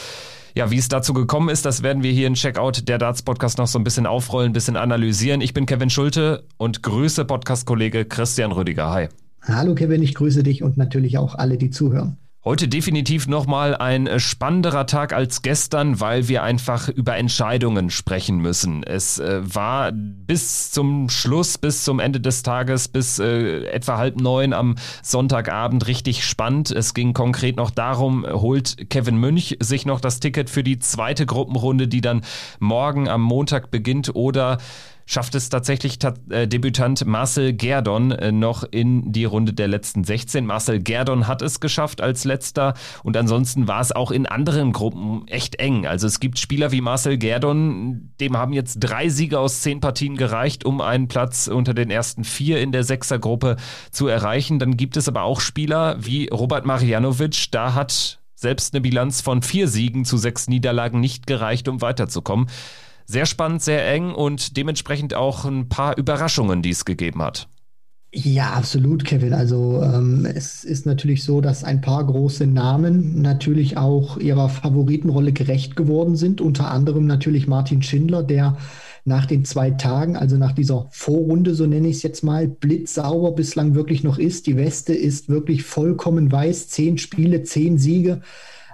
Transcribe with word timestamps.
Ja, 0.56 0.72
wie 0.72 0.78
es 0.78 0.88
dazu 0.88 1.14
gekommen 1.14 1.50
ist, 1.50 1.66
das 1.66 1.84
werden 1.84 2.04
wir 2.04 2.12
hier 2.12 2.28
in 2.28 2.36
Checkout 2.36 2.88
der 2.88 3.00
Darts 3.00 3.24
Podcast 3.24 3.58
noch 3.58 3.68
so 3.68 3.80
ein 3.80 3.84
bisschen 3.84 4.06
aufrollen, 4.06 4.52
ein 4.52 4.54
bisschen 4.54 4.78
analysieren. 4.78 5.42
Ich 5.42 5.54
bin 5.54 5.66
Kevin 5.66 5.90
Schulte 5.90 6.44
und 6.58 6.84
grüße 6.84 7.26
Podcast-Kollege 7.26 8.06
Christian 8.06 8.52
Rüdiger. 8.52 8.92
Hi. 8.92 9.10
Hallo 9.42 9.76
Kevin, 9.76 10.02
ich 10.02 10.14
grüße 10.14 10.44
dich 10.44 10.64
und 10.64 10.78
natürlich 10.78 11.18
auch 11.18 11.36
alle, 11.36 11.58
die 11.58 11.70
zuhören. 11.70 12.18
Heute 12.46 12.68
definitiv 12.68 13.30
nochmal 13.30 13.74
ein 13.74 14.06
äh, 14.06 14.20
spannenderer 14.20 14.86
Tag 14.86 15.14
als 15.14 15.44
gestern, 15.44 16.02
weil 16.02 16.28
wir 16.28 16.44
einfach 16.44 16.90
über 16.90 17.16
Entscheidungen 17.16 17.90
sprechen 17.90 18.40
müssen. 18.40 18.84
Es 18.84 19.18
äh, 19.18 19.40
war 19.44 19.94
bis 19.94 20.70
zum 20.70 21.08
Schluss, 21.08 21.58
bis 21.58 21.86
zum 21.86 22.02
Ende 22.02 22.20
des 22.20 22.44
Tages, 22.44 22.90
bis 22.90 23.18
äh, 23.18 23.64
etwa 23.68 23.96
halb 23.98 24.20
neun 24.20 24.52
am 24.52 24.76
Sonntagabend 25.02 25.88
richtig 25.88 26.26
spannend. 26.26 26.70
Es 26.70 26.94
ging 26.94 27.14
konkret 27.14 27.56
noch 27.56 27.72
darum, 27.72 28.26
holt 28.26 28.90
Kevin 28.90 29.16
Münch 29.16 29.56
sich 29.62 29.86
noch 29.86 30.02
das 30.02 30.20
Ticket 30.20 30.50
für 30.50 30.66
die 30.66 30.80
zweite 30.80 31.26
Gruppenrunde, 31.26 31.88
die 31.88 32.02
dann 32.02 32.24
morgen 32.60 33.08
am 33.08 33.22
Montag 33.22 33.72
beginnt 33.72 34.16
oder 34.16 34.58
schafft 35.06 35.36
es 35.36 35.50
tatsächlich 35.50 35.98
äh, 36.30 36.48
Debütant 36.48 37.06
Marcel 37.06 37.54
Gerdon 37.54 38.12
äh, 38.12 38.32
noch 38.32 38.64
in 38.64 39.12
die 39.12 39.26
Runde 39.26 39.54
der 39.54 39.68
letzten 39.68 40.04
16. 40.04 40.46
Marcel 40.46 40.82
Gerdon 40.82 41.28
hat 41.28 41.42
es 41.42 41.60
geschafft 41.60 42.02
als 42.02 42.24
letzter 42.24 42.74
und 43.04 43.18
ansonsten 43.18 43.68
war 43.68 43.82
es 43.82 43.92
auch 43.92 44.12
in 44.12 44.26
anderen 44.26 44.72
Gruppen 44.72 45.28
echt 45.28 45.56
eng. 45.56 45.86
Also 45.86 46.08
es 46.08 46.20
gibt 46.20 46.40
Spieler 46.40 46.72
wie 46.72 46.82
Marcel 46.82 47.18
Gerdon, 47.18 48.12
dem 48.20 48.38
haben 48.38 48.54
jetzt 48.54 48.78
drei 48.80 49.10
Siege 49.10 49.40
aus 49.40 49.62
zehn 49.62 49.80
Partien 49.80 50.18
gereicht, 50.18 50.66
um 50.66 50.82
einen 50.82 51.08
Platz 51.08 51.48
unter 51.48 51.74
den 51.74 51.90
ersten 51.90 52.24
vier 52.24 52.62
in 52.62 52.72
der 52.72 52.84
Sechsergruppe 52.84 53.58
zu 53.92 54.08
erreichen. 54.08 54.60
Dann 54.60 54.78
gibt 54.78 54.98
es 54.98 55.08
aber 55.08 55.24
auch 55.24 55.42
Spieler 55.42 55.98
wie 56.00 56.28
Robert 56.30 56.66
Marjanovic, 56.66 57.52
da 57.52 57.74
hat 57.74 58.20
selbst 58.36 58.74
eine 58.74 58.82
Bilanz 58.82 59.22
von 59.22 59.42
vier 59.42 59.68
Siegen 59.68 60.06
zu 60.06 60.18
sechs 60.18 60.48
Niederlagen 60.48 61.00
nicht 61.00 61.28
gereicht, 61.28 61.68
um 61.68 61.82
weiterzukommen. 61.82 62.48
Sehr 63.06 63.26
spannend, 63.26 63.62
sehr 63.62 63.88
eng 63.90 64.14
und 64.14 64.58
dementsprechend 64.58 65.14
auch 65.14 65.46
ein 65.46 65.70
paar 65.70 65.98
Überraschungen, 65.98 66.62
die 66.62 66.72
es 66.72 66.86
gegeben 66.86 67.22
hat. 67.22 67.48
Ja, 68.16 68.52
absolut, 68.52 69.06
Kevin. 69.06 69.34
Also 69.34 69.82
ähm, 69.82 70.26
es 70.26 70.64
ist 70.64 70.86
natürlich 70.86 71.24
so, 71.24 71.42
dass 71.42 71.64
ein 71.64 71.82
paar 71.82 72.06
große 72.06 72.46
Namen 72.46 73.24
natürlich 73.24 73.76
auch 73.76 74.18
ihrer 74.18 74.50
Favoritenrolle 74.50 75.34
gerecht 75.34 75.76
geworden 75.76 76.16
sind. 76.16 76.40
Unter 76.40 76.70
anderem 76.70 77.08
natürlich 77.08 77.48
Martin 77.48 77.82
Schindler, 77.82 78.22
der 78.22 78.58
nach 79.04 79.26
den 79.26 79.46
zwei 79.46 79.72
Tagen, 79.72 80.16
also 80.16 80.38
nach 80.38 80.52
dieser 80.52 80.88
Vorrunde, 80.92 81.56
so 81.56 81.66
nenne 81.66 81.88
ich 81.88 81.98
es 81.98 82.04
jetzt 82.04 82.24
mal, 82.24 82.48
blitzsauber 82.48 83.32
bislang 83.32 83.74
wirklich 83.74 84.04
noch 84.04 84.20
ist. 84.20 84.46
Die 84.46 84.58
Weste 84.58 84.94
ist 84.94 85.28
wirklich 85.28 85.64
vollkommen 85.64 86.32
weiß. 86.32 86.70
Zehn 86.70 87.00
Spiele, 87.00 87.42
zehn 87.42 87.80
Siege. 87.80 88.22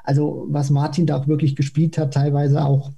Also 0.04 0.48
was 0.50 0.70
Martin 0.70 1.06
da 1.06 1.18
auch 1.18 1.28
wirklich 1.28 1.56
gespielt 1.56 1.98
hat, 1.98 2.14
teilweise 2.14 2.66
auch 2.66 2.92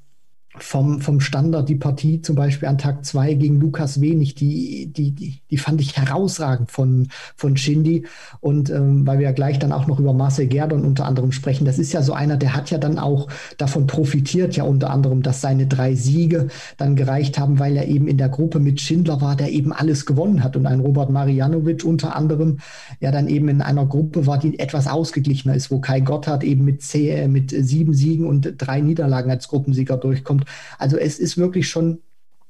vom, 0.58 1.00
vom 1.00 1.22
Standard 1.22 1.70
die 1.70 1.76
Partie 1.76 2.22
zum 2.22 2.36
Beispiel 2.36 2.68
an 2.68 2.78
Tag 2.78 3.06
2 3.06 3.36
gegen 3.36 3.60
Lukas 3.62 4.02
Wenig, 4.02 4.36
die, 4.36 4.92
die, 4.92 5.12
die, 5.12 5.42
die 5.50 5.58
fand 5.58 5.80
ich 5.80 5.96
herausragend 5.96 6.72
von, 6.72 7.08
von 7.38 7.56
Shindy. 7.56 8.06
Und 8.42 8.70
ähm, 8.70 9.08
weil 9.08 9.20
wir 9.20 9.28
ja 9.28 9.32
gleich 9.32 9.60
dann 9.60 9.72
auch 9.72 9.88
noch 9.88 10.00
über 10.00 10.14
Marcel 10.14 10.48
Gerdon 10.48 10.84
unter 10.84 11.06
anderem 11.06 11.32
sprechen, 11.32 11.64
das 11.64 11.80
ist 11.80 11.94
ja 11.94 12.02
so 12.02 12.14
einer, 12.14 12.36
der 12.36 12.54
hat 12.54 12.70
ja 12.70 12.78
dann 12.78 13.00
auch 13.00 13.28
davon 13.58 13.88
profitiert, 13.88 14.58
ja 14.58 14.66
unter 14.66 14.90
anderem, 14.90 15.22
dass 15.22 15.40
seine 15.40 15.68
drei 15.68 15.96
Siege 15.96 16.48
dann 16.78 16.98
gereicht 16.98 17.40
haben, 17.40 17.60
weil 17.60 17.78
er 17.78 17.88
eben 17.88 18.08
in 18.08 18.18
der 18.18 18.30
Gruppe 18.30 18.60
mit 18.60 18.82
Schindler 18.82 19.22
war, 19.22 19.38
der 19.38 19.52
eben 19.52 19.72
alles 19.72 20.06
gewonnen 20.06 20.44
hat. 20.44 20.58
Und 20.58 20.66
ein 20.66 20.82
Robert 20.82 21.10
Marianovic 21.10 21.86
unter 21.86 22.16
anderem, 22.16 22.60
ja 23.00 23.12
dann 23.12 23.30
eben 23.30 23.48
in 23.48 23.62
einer 23.62 23.86
Gruppe 23.86 24.28
war, 24.28 24.38
die 24.38 24.60
etwas 24.60 24.88
ausgeglichener 24.88 25.56
ist, 25.56 25.72
wo 25.72 25.80
Kai 25.80 26.02
Gotthard 26.02 26.44
eben 26.44 26.66
mit, 26.66 26.82
zehn, 26.82 27.32
mit 27.32 27.52
sieben 27.52 27.94
Siegen 27.94 28.26
und 28.26 28.56
drei 28.58 28.82
Niederlagen 28.82 29.32
als 29.32 29.48
Gruppensieger 29.48 29.96
durchkommt 29.96 30.41
kommt. 30.42 30.46
Also 30.78 30.98
es 30.98 31.20
ist 31.20 31.38
wirklich 31.38 31.70
schon 31.70 32.00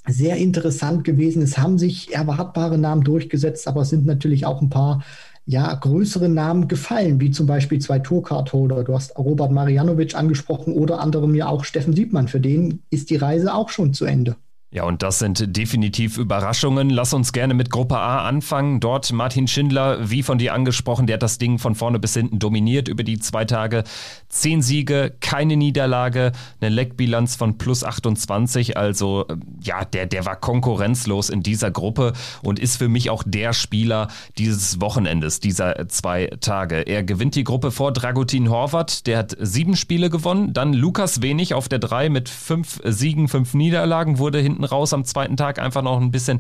sehr 0.08 0.38
interessant 0.38 1.04
gewesen. 1.04 1.42
Es 1.42 1.58
haben 1.58 1.78
sich 1.78 2.14
erwartbare 2.14 2.78
Namen 2.78 3.04
durchgesetzt, 3.04 3.68
aber 3.68 3.82
es 3.82 3.90
sind 3.90 4.06
natürlich 4.06 4.46
auch 4.46 4.62
ein 4.62 4.70
paar 4.70 5.04
ja, 5.46 5.74
größere 5.74 6.30
Namen 6.30 6.68
gefallen, 6.68 7.20
wie 7.20 7.32
zum 7.32 7.46
Beispiel 7.46 7.80
zwei 7.80 8.00
Tourcard-Holder. 8.00 8.84
Du 8.84 8.94
hast 8.94 9.18
Robert 9.18 9.52
Marianovic 9.52 10.16
angesprochen 10.16 10.74
oder 10.74 11.00
anderem 11.00 11.36
ja 11.36 11.48
auch 11.48 11.66
Steffen 11.66 11.96
Siebmann. 11.96 12.28
Für 12.28 12.40
den 12.40 12.82
ist 12.90 13.10
die 13.10 13.16
Reise 13.16 13.54
auch 13.54 13.70
schon 13.70 13.94
zu 13.94 14.06
Ende. 14.06 14.36
Ja, 14.74 14.86
und 14.86 15.04
das 15.04 15.20
sind 15.20 15.58
definitiv 15.58 16.18
Überraschungen. 16.18 16.90
Lass 16.90 17.14
uns 17.14 17.34
gerne 17.34 17.54
mit 17.54 17.70
Gruppe 17.72 17.98
A 17.98 18.26
anfangen. 18.26 18.80
Dort 18.80 19.12
Martin 19.12 19.50
Schindler, 19.50 20.10
wie 20.10 20.24
von 20.24 20.38
dir 20.38 20.54
angesprochen, 20.54 21.08
der 21.08 21.16
hat 21.16 21.24
das 21.24 21.38
Ding 21.38 21.60
von 21.60 21.76
vorne 21.76 22.00
bis 22.00 22.14
hinten 22.14 22.40
dominiert 22.40 22.88
über 22.88 23.04
die 23.04 23.20
zwei 23.20 23.44
Tage. 23.44 23.84
Zehn 24.30 24.62
Siege, 24.62 25.14
keine 25.20 25.58
Niederlage, 25.58 26.32
eine 26.62 26.70
Leckbilanz 26.70 27.36
von 27.36 27.58
plus 27.58 27.84
28. 27.84 28.78
Also 28.78 29.26
äh, 29.28 29.36
ja, 29.62 29.84
der, 29.84 30.06
der 30.06 30.26
war 30.26 30.38
konkurrenzlos 30.38 31.30
in 31.30 31.44
dieser 31.44 31.70
Gruppe 31.70 32.14
und 32.42 32.58
ist 32.58 32.78
für 32.78 32.88
mich 32.88 33.10
auch 33.10 33.24
der 33.26 33.52
Spieler 33.52 34.08
dieses 34.38 34.80
Wochenendes, 34.80 35.42
dieser 35.42 35.90
zwei 35.90 36.28
Tage. 36.40 36.78
Er 36.84 37.04
gewinnt 37.04 37.36
die 37.36 37.44
Gruppe 37.44 37.72
vor 37.72 37.92
Dragutin 37.92 38.50
Horvath, 38.50 39.06
der 39.06 39.18
hat 39.18 39.36
sieben 39.38 39.76
Spiele 39.76 40.10
gewonnen. 40.10 40.54
Dann 40.54 40.72
Lukas 40.72 41.22
Wenig 41.22 41.56
auf 41.56 41.68
der 41.68 41.80
drei 41.80 42.08
mit 42.08 42.30
fünf 42.30 42.80
Siegen, 42.86 43.28
fünf 43.28 43.54
Niederlagen, 43.54 44.18
wurde 44.18 44.40
hinten 44.40 44.61
hinten 44.62 44.66
raus 44.66 44.94
am 44.94 45.04
zweiten 45.04 45.38
Tag 45.38 45.60
einfach 45.60 45.82
noch 45.82 46.00
ein 46.00 46.12
bisschen, 46.12 46.40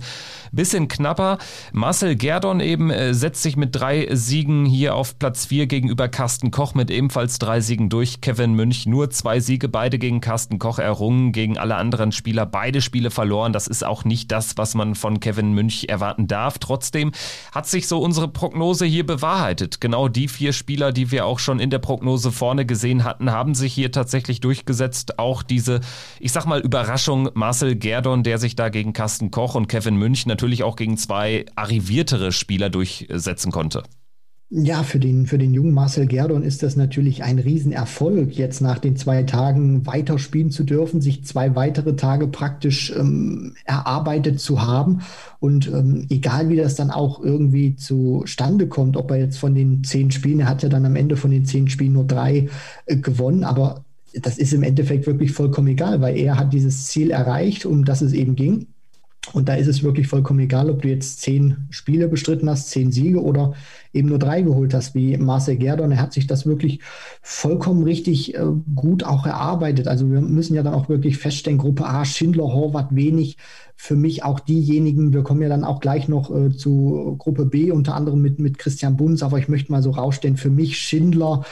bisschen 0.51 0.87
knapper. 0.87 1.37
Marcel 1.73 2.15
Gerdon 2.15 2.59
eben 2.59 2.89
äh, 2.89 3.13
setzt 3.13 3.43
sich 3.43 3.57
mit 3.57 3.75
drei 3.75 4.07
Siegen 4.11 4.65
hier 4.65 4.95
auf 4.95 5.17
Platz 5.17 5.45
4 5.45 5.67
gegenüber 5.67 6.07
Carsten 6.07 6.51
Koch 6.51 6.73
mit 6.73 6.91
ebenfalls 6.91 7.39
drei 7.39 7.61
Siegen 7.61 7.89
durch. 7.89 8.21
Kevin 8.21 8.53
Münch 8.53 8.85
nur 8.85 9.09
zwei 9.09 9.39
Siege, 9.39 9.69
beide 9.69 9.97
gegen 9.97 10.21
Carsten 10.21 10.59
Koch 10.59 10.79
errungen, 10.79 11.31
gegen 11.31 11.57
alle 11.57 11.75
anderen 11.75 12.11
Spieler 12.11 12.45
beide 12.45 12.81
Spiele 12.81 13.11
verloren. 13.11 13.53
Das 13.53 13.67
ist 13.67 13.85
auch 13.85 14.05
nicht 14.05 14.31
das, 14.31 14.57
was 14.57 14.75
man 14.75 14.95
von 14.95 15.19
Kevin 15.19 15.53
Münch 15.53 15.85
erwarten 15.89 16.27
darf. 16.27 16.59
Trotzdem 16.59 17.11
hat 17.51 17.67
sich 17.67 17.87
so 17.87 17.99
unsere 17.99 18.27
Prognose 18.27 18.85
hier 18.85 19.05
bewahrheitet. 19.05 19.81
Genau 19.81 20.07
die 20.07 20.27
vier 20.27 20.53
Spieler, 20.53 20.91
die 20.91 21.11
wir 21.11 21.25
auch 21.25 21.39
schon 21.39 21.59
in 21.59 21.69
der 21.69 21.79
Prognose 21.79 22.31
vorne 22.31 22.65
gesehen 22.65 23.03
hatten, 23.03 23.31
haben 23.31 23.55
sich 23.55 23.73
hier 23.73 23.91
tatsächlich 23.91 24.39
durchgesetzt. 24.41 25.19
Auch 25.19 25.43
diese, 25.43 25.81
ich 26.19 26.31
sag 26.31 26.45
mal, 26.45 26.59
Überraschung 26.59 27.29
Marcel 27.33 27.75
Gerdon 27.75 28.10
Stadion, 28.11 28.23
der 28.23 28.37
sich 28.39 28.55
da 28.55 28.69
gegen 28.69 28.91
Carsten 28.91 29.31
Koch 29.31 29.55
und 29.55 29.67
Kevin 29.67 29.95
Münch 29.95 30.25
natürlich 30.25 30.63
auch 30.63 30.75
gegen 30.75 30.97
zwei 30.97 31.45
arriviertere 31.55 32.33
Spieler 32.33 32.69
durchsetzen 32.69 33.51
konnte. 33.51 33.83
Ja, 34.49 34.83
für 34.83 34.99
den, 34.99 35.27
für 35.27 35.37
den 35.37 35.53
jungen 35.53 35.73
Marcel 35.73 36.07
Gerdon 36.07 36.43
ist 36.43 36.61
das 36.61 36.75
natürlich 36.75 37.23
ein 37.23 37.39
Riesenerfolg, 37.39 38.33
jetzt 38.33 38.59
nach 38.59 38.79
den 38.79 38.97
zwei 38.97 39.23
Tagen 39.23 39.85
weiterspielen 39.85 40.51
zu 40.51 40.65
dürfen, 40.65 40.99
sich 40.99 41.23
zwei 41.23 41.55
weitere 41.55 41.95
Tage 41.95 42.27
praktisch 42.27 42.93
ähm, 42.93 43.53
erarbeitet 43.63 44.41
zu 44.41 44.61
haben. 44.61 45.03
Und 45.39 45.67
ähm, 45.67 46.07
egal 46.09 46.49
wie 46.49 46.57
das 46.57 46.75
dann 46.75 46.91
auch 46.91 47.23
irgendwie 47.23 47.77
zustande 47.77 48.67
kommt, 48.67 48.97
ob 48.97 49.09
er 49.11 49.19
jetzt 49.19 49.37
von 49.37 49.55
den 49.55 49.85
zehn 49.85 50.11
Spielen, 50.11 50.41
er 50.41 50.49
hat 50.49 50.63
ja 50.63 50.69
dann 50.69 50.85
am 50.85 50.97
Ende 50.97 51.15
von 51.15 51.31
den 51.31 51.45
zehn 51.45 51.69
Spielen 51.69 51.93
nur 51.93 52.05
drei 52.05 52.49
äh, 52.87 52.97
gewonnen, 52.97 53.45
aber 53.45 53.85
das 54.13 54.37
ist 54.37 54.53
im 54.53 54.63
Endeffekt 54.63 55.07
wirklich 55.07 55.31
vollkommen 55.31 55.67
egal, 55.67 56.01
weil 56.01 56.17
er 56.17 56.37
hat 56.37 56.53
dieses 56.53 56.87
Ziel 56.87 57.11
erreicht, 57.11 57.65
um 57.65 57.85
das 57.85 58.01
es 58.01 58.13
eben 58.13 58.35
ging. 58.35 58.67
Und 59.33 59.49
da 59.49 59.53
ist 59.53 59.67
es 59.67 59.83
wirklich 59.83 60.07
vollkommen 60.07 60.39
egal, 60.39 60.69
ob 60.71 60.81
du 60.81 60.89
jetzt 60.89 61.21
zehn 61.21 61.67
Spiele 61.69 62.07
bestritten 62.07 62.49
hast, 62.49 62.71
zehn 62.71 62.91
Siege 62.91 63.21
oder 63.21 63.53
eben 63.93 64.09
nur 64.09 64.17
drei 64.17 64.41
geholt 64.41 64.73
hast, 64.73 64.95
wie 64.95 65.15
Marcel 65.15 65.57
Gerdon. 65.57 65.91
Er 65.91 66.01
hat 66.01 66.11
sich 66.11 66.25
das 66.25 66.47
wirklich 66.47 66.79
vollkommen 67.21 67.83
richtig 67.83 68.35
äh, 68.35 68.41
gut 68.75 69.03
auch 69.03 69.27
erarbeitet. 69.27 69.87
Also 69.87 70.09
wir 70.09 70.21
müssen 70.21 70.55
ja 70.55 70.63
dann 70.63 70.73
auch 70.73 70.89
wirklich 70.89 71.17
feststellen, 71.17 71.59
Gruppe 71.59 71.85
A, 71.85 72.03
Schindler, 72.03 72.45
Horvath, 72.45 72.95
wenig. 72.95 73.37
Für 73.75 73.95
mich 73.95 74.23
auch 74.23 74.39
diejenigen, 74.39 75.13
wir 75.13 75.21
kommen 75.21 75.41
ja 75.43 75.49
dann 75.49 75.63
auch 75.63 75.79
gleich 75.79 76.07
noch 76.07 76.35
äh, 76.35 76.49
zu 76.49 77.15
Gruppe 77.19 77.45
B, 77.45 77.71
unter 77.71 77.93
anderem 77.93 78.21
mit, 78.21 78.39
mit 78.39 78.57
Christian 78.57 78.97
Bunz, 78.97 79.21
aber 79.21 79.37
ich 79.37 79.47
möchte 79.47 79.71
mal 79.71 79.83
so 79.83 79.91
rausstellen, 79.91 80.37
für 80.37 80.49
mich 80.49 80.79
Schindler, 80.79 81.43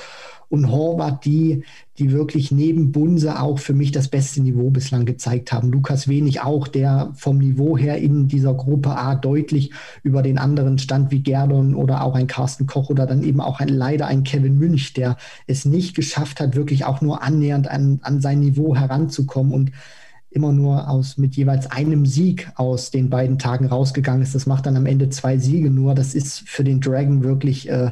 und 0.49 0.71
Horvath, 0.71 1.25
die, 1.25 1.63
die 1.99 2.11
wirklich 2.11 2.51
neben 2.51 2.91
Bunse 2.91 3.39
auch 3.39 3.59
für 3.59 3.73
mich 3.73 3.91
das 3.91 4.07
beste 4.07 4.41
Niveau 4.41 4.71
bislang 4.71 5.05
gezeigt 5.05 5.51
haben. 5.51 5.71
Lukas 5.71 6.07
Wenig 6.07 6.41
auch, 6.41 6.67
der 6.67 7.11
vom 7.15 7.37
Niveau 7.37 7.77
her 7.77 7.97
in 7.97 8.27
dieser 8.27 8.55
Gruppe 8.55 8.97
A 8.97 9.15
deutlich 9.15 9.71
über 10.01 10.23
den 10.23 10.39
anderen 10.39 10.79
stand 10.79 11.11
wie 11.11 11.21
Gerdon 11.21 11.75
oder 11.75 12.03
auch 12.03 12.15
ein 12.15 12.27
Carsten 12.27 12.65
Koch 12.65 12.89
oder 12.89 13.05
dann 13.05 13.23
eben 13.23 13.41
auch 13.41 13.59
ein, 13.59 13.69
leider 13.69 14.07
ein 14.07 14.23
Kevin 14.23 14.57
Münch, 14.57 14.93
der 14.93 15.17
es 15.45 15.65
nicht 15.65 15.95
geschafft 15.95 16.39
hat, 16.39 16.55
wirklich 16.55 16.83
auch 16.83 17.01
nur 17.01 17.21
annähernd 17.21 17.67
an, 17.67 17.99
an 18.01 18.19
sein 18.19 18.39
Niveau 18.39 18.75
heranzukommen 18.75 19.53
und 19.53 19.71
immer 20.31 20.51
nur 20.51 20.87
aus 20.89 21.17
mit 21.17 21.35
jeweils 21.35 21.71
einem 21.71 22.05
Sieg 22.05 22.51
aus 22.55 22.91
den 22.91 23.09
beiden 23.09 23.39
Tagen 23.39 23.65
rausgegangen 23.65 24.21
ist. 24.21 24.35
Das 24.35 24.45
macht 24.45 24.65
dann 24.65 24.77
am 24.77 24.85
Ende 24.85 25.09
zwei 25.09 25.37
Siege 25.37 25.71
nur. 25.71 25.95
Das 25.95 26.13
ist 26.13 26.47
für 26.47 26.63
den 26.63 26.81
Dragon 26.81 27.23
wirklich 27.23 27.67
äh, 27.69 27.91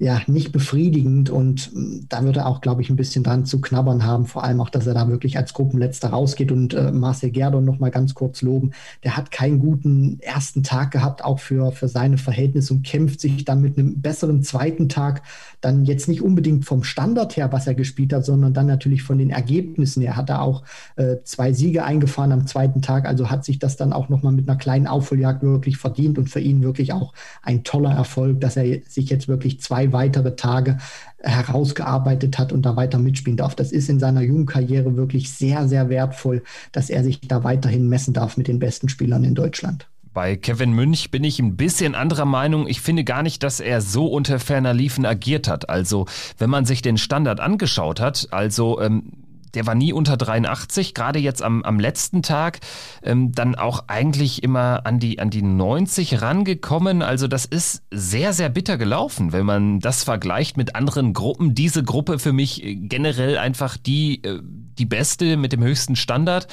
ja 0.00 0.22
nicht 0.26 0.50
befriedigend 0.50 1.28
und 1.28 1.74
mm, 1.74 2.06
da 2.08 2.24
wird 2.24 2.38
er 2.38 2.46
auch, 2.46 2.62
glaube 2.62 2.80
ich, 2.80 2.88
ein 2.88 2.96
bisschen 2.96 3.22
dran 3.22 3.44
zu 3.44 3.60
knabbern 3.60 4.04
haben, 4.04 4.26
vor 4.26 4.42
allem 4.42 4.60
auch, 4.62 4.70
dass 4.70 4.86
er 4.86 4.94
da 4.94 5.08
wirklich 5.08 5.36
als 5.36 5.52
Gruppenletzter 5.52 6.08
rausgeht 6.08 6.50
und 6.50 6.72
äh, 6.72 6.90
Marcel 6.90 7.30
Gerdon 7.30 7.66
noch 7.66 7.78
mal 7.78 7.90
ganz 7.90 8.14
kurz 8.14 8.40
loben. 8.40 8.70
Der 9.04 9.18
hat 9.18 9.30
keinen 9.30 9.58
guten 9.58 10.18
ersten 10.20 10.62
Tag 10.62 10.90
gehabt, 10.90 11.22
auch 11.22 11.38
für, 11.38 11.70
für 11.72 11.86
seine 11.86 12.16
Verhältnisse 12.16 12.72
und 12.72 12.82
kämpft 12.82 13.20
sich 13.20 13.44
dann 13.44 13.60
mit 13.60 13.78
einem 13.78 14.00
besseren 14.00 14.42
zweiten 14.42 14.88
Tag 14.88 15.22
dann 15.60 15.84
jetzt 15.84 16.08
nicht 16.08 16.22
unbedingt 16.22 16.64
vom 16.64 16.82
Standard 16.82 17.36
her, 17.36 17.52
was 17.52 17.66
er 17.66 17.74
gespielt 17.74 18.14
hat, 18.14 18.24
sondern 18.24 18.54
dann 18.54 18.66
natürlich 18.66 19.02
von 19.02 19.18
den 19.18 19.28
Ergebnissen. 19.28 20.02
Er 20.02 20.16
hat 20.16 20.30
da 20.30 20.40
auch 20.40 20.62
äh, 20.96 21.16
zwei 21.24 21.52
Siege 21.52 21.84
eingefahren 21.84 22.32
am 22.32 22.46
zweiten 22.46 22.80
Tag, 22.80 23.04
also 23.06 23.28
hat 23.28 23.44
sich 23.44 23.58
das 23.58 23.76
dann 23.76 23.92
auch 23.92 24.08
noch 24.08 24.22
mal 24.22 24.32
mit 24.32 24.48
einer 24.48 24.56
kleinen 24.56 24.86
Aufholjagd 24.86 25.42
wirklich 25.42 25.76
verdient 25.76 26.16
und 26.18 26.30
für 26.30 26.40
ihn 26.40 26.62
wirklich 26.62 26.94
auch 26.94 27.12
ein 27.42 27.64
toller 27.64 27.92
Erfolg, 27.92 28.40
dass 28.40 28.56
er 28.56 28.80
sich 28.88 29.10
jetzt 29.10 29.28
wirklich 29.28 29.60
zwei 29.60 29.89
weitere 29.92 30.36
Tage 30.36 30.78
herausgearbeitet 31.18 32.38
hat 32.38 32.52
und 32.52 32.62
da 32.62 32.76
weiter 32.76 32.98
mitspielen 32.98 33.36
darf. 33.36 33.54
Das 33.54 33.72
ist 33.72 33.88
in 33.88 33.98
seiner 33.98 34.22
Jugendkarriere 34.22 34.96
wirklich 34.96 35.30
sehr, 35.32 35.68
sehr 35.68 35.88
wertvoll, 35.88 36.42
dass 36.72 36.90
er 36.90 37.04
sich 37.04 37.20
da 37.20 37.44
weiterhin 37.44 37.88
messen 37.88 38.14
darf 38.14 38.36
mit 38.36 38.48
den 38.48 38.58
besten 38.58 38.88
Spielern 38.88 39.24
in 39.24 39.34
Deutschland. 39.34 39.86
Bei 40.12 40.34
Kevin 40.34 40.72
Münch 40.72 41.12
bin 41.12 41.22
ich 41.22 41.38
ein 41.38 41.56
bisschen 41.56 41.94
anderer 41.94 42.24
Meinung. 42.24 42.66
Ich 42.66 42.80
finde 42.80 43.04
gar 43.04 43.22
nicht, 43.22 43.44
dass 43.44 43.60
er 43.60 43.80
so 43.80 44.06
unter 44.06 44.40
ferner 44.40 44.74
Liefen 44.74 45.06
agiert 45.06 45.46
hat. 45.46 45.68
Also, 45.68 46.06
wenn 46.36 46.50
man 46.50 46.64
sich 46.64 46.82
den 46.82 46.98
Standard 46.98 47.38
angeschaut 47.38 48.00
hat, 48.00 48.28
also 48.32 48.80
ähm, 48.80 49.12
der 49.54 49.66
war 49.66 49.74
nie 49.74 49.92
unter 49.92 50.16
83, 50.16 50.94
gerade 50.94 51.18
jetzt 51.18 51.42
am, 51.42 51.62
am 51.62 51.80
letzten 51.80 52.22
Tag 52.22 52.60
ähm, 53.02 53.32
dann 53.32 53.54
auch 53.54 53.84
eigentlich 53.88 54.42
immer 54.42 54.86
an 54.86 54.98
die, 54.98 55.18
an 55.18 55.30
die 55.30 55.42
90 55.42 56.22
rangekommen. 56.22 57.02
Also 57.02 57.26
das 57.26 57.44
ist 57.44 57.82
sehr, 57.90 58.32
sehr 58.32 58.48
bitter 58.48 58.78
gelaufen, 58.78 59.32
wenn 59.32 59.46
man 59.46 59.80
das 59.80 60.04
vergleicht 60.04 60.56
mit 60.56 60.74
anderen 60.74 61.12
Gruppen. 61.12 61.54
Diese 61.54 61.82
Gruppe 61.82 62.18
für 62.18 62.32
mich 62.32 62.62
generell 62.64 63.38
einfach 63.38 63.76
die, 63.76 64.22
äh, 64.22 64.40
die 64.78 64.86
beste 64.86 65.36
mit 65.36 65.52
dem 65.52 65.62
höchsten 65.62 65.96
Standard 65.96 66.46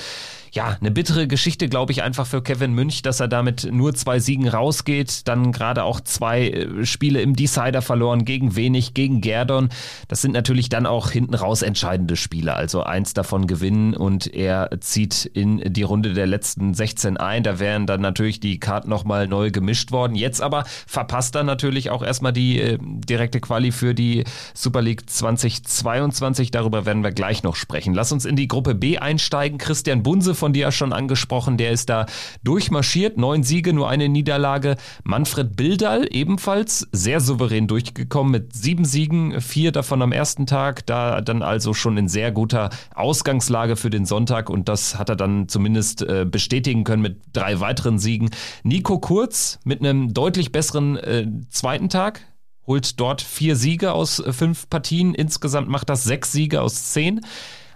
ja, 0.57 0.75
eine 0.79 0.91
bittere 0.91 1.27
Geschichte, 1.27 1.69
glaube 1.69 1.91
ich, 1.91 2.03
einfach 2.03 2.25
für 2.25 2.41
Kevin 2.41 2.73
Münch, 2.73 3.01
dass 3.01 3.19
er 3.19 3.27
damit 3.27 3.67
nur 3.71 3.93
zwei 3.93 4.19
Siegen 4.19 4.47
rausgeht. 4.47 5.27
Dann 5.27 5.51
gerade 5.51 5.83
auch 5.83 5.99
zwei 6.01 6.49
äh, 6.49 6.85
Spiele 6.85 7.21
im 7.21 7.35
Decider 7.35 7.81
verloren, 7.81 8.25
gegen 8.25 8.55
Wenig, 8.55 8.93
gegen 8.93 9.21
Gerdon. 9.21 9.69
Das 10.07 10.21
sind 10.21 10.31
natürlich 10.31 10.69
dann 10.69 10.85
auch 10.85 11.11
hinten 11.11 11.35
raus 11.35 11.61
entscheidende 11.61 12.15
Spiele. 12.15 12.55
Also 12.55 12.83
eins 12.83 13.13
davon 13.13 13.47
gewinnen 13.47 13.93
und 13.93 14.33
er 14.33 14.69
zieht 14.79 15.25
in 15.25 15.61
die 15.73 15.83
Runde 15.83 16.13
der 16.13 16.27
letzten 16.27 16.73
16 16.73 17.17
ein. 17.17 17.43
Da 17.43 17.59
wären 17.59 17.85
dann 17.85 18.01
natürlich 18.01 18.39
die 18.39 18.59
Karten 18.59 18.89
nochmal 18.89 19.27
neu 19.27 19.51
gemischt 19.51 19.91
worden. 19.91 20.15
Jetzt 20.15 20.41
aber 20.41 20.63
verpasst 20.87 21.35
er 21.35 21.43
natürlich 21.43 21.89
auch 21.89 22.03
erstmal 22.03 22.33
die 22.33 22.59
äh, 22.59 22.77
direkte 22.81 23.39
Quali 23.39 23.71
für 23.71 23.93
die 23.93 24.23
Super 24.53 24.81
League 24.81 25.09
2022. 25.09 26.51
Darüber 26.51 26.85
werden 26.85 27.03
wir 27.03 27.11
gleich 27.11 27.43
noch 27.43 27.55
sprechen. 27.55 27.93
Lass 27.93 28.06
uns 28.11 28.25
in 28.25 28.35
die 28.35 28.47
Gruppe 28.47 28.75
B 28.75 28.97
einsteigen. 28.97 29.57
Christian 29.57 30.03
Bunse 30.03 30.35
von 30.35 30.53
dir 30.53 30.61
ja 30.61 30.71
schon 30.71 30.93
angesprochen, 30.93 31.57
der 31.57 31.71
ist 31.71 31.89
da 31.89 32.05
durchmarschiert. 32.43 33.17
Neun 33.17 33.43
Siege, 33.43 33.73
nur 33.73 33.89
eine 33.89 34.09
Niederlage. 34.09 34.75
Manfred 35.03 35.55
Bildal 35.55 36.07
ebenfalls 36.09 36.87
sehr 36.91 37.19
souverän 37.19 37.67
durchgekommen 37.67 38.31
mit 38.31 38.53
sieben 38.53 38.85
Siegen, 38.85 39.39
vier 39.41 39.71
davon 39.71 40.01
am 40.01 40.11
ersten 40.11 40.45
Tag. 40.45 40.85
Da 40.85 41.21
dann 41.21 41.41
also 41.41 41.73
schon 41.73 41.97
in 41.97 42.07
sehr 42.07 42.31
guter 42.31 42.69
Ausgangslage 42.93 43.75
für 43.75 43.89
den 43.89 44.05
Sonntag 44.05 44.49
und 44.49 44.67
das 44.69 44.97
hat 44.97 45.09
er 45.09 45.15
dann 45.15 45.47
zumindest 45.47 46.01
äh, 46.01 46.25
bestätigen 46.29 46.83
können 46.83 47.01
mit 47.01 47.21
drei 47.33 47.59
weiteren 47.59 47.99
Siegen. 47.99 48.29
Nico 48.63 48.99
Kurz 48.99 49.59
mit 49.63 49.79
einem 49.79 50.13
deutlich 50.13 50.51
besseren 50.51 50.97
äh, 50.97 51.27
zweiten 51.49 51.89
Tag 51.89 52.21
holt 52.67 52.99
dort 52.99 53.21
vier 53.21 53.55
Siege 53.55 53.93
aus 53.93 54.19
äh, 54.19 54.33
fünf 54.33 54.69
Partien. 54.69 55.15
Insgesamt 55.15 55.69
macht 55.69 55.89
das 55.89 56.03
sechs 56.03 56.31
Siege 56.31 56.61
aus 56.61 56.91
zehn 56.91 57.21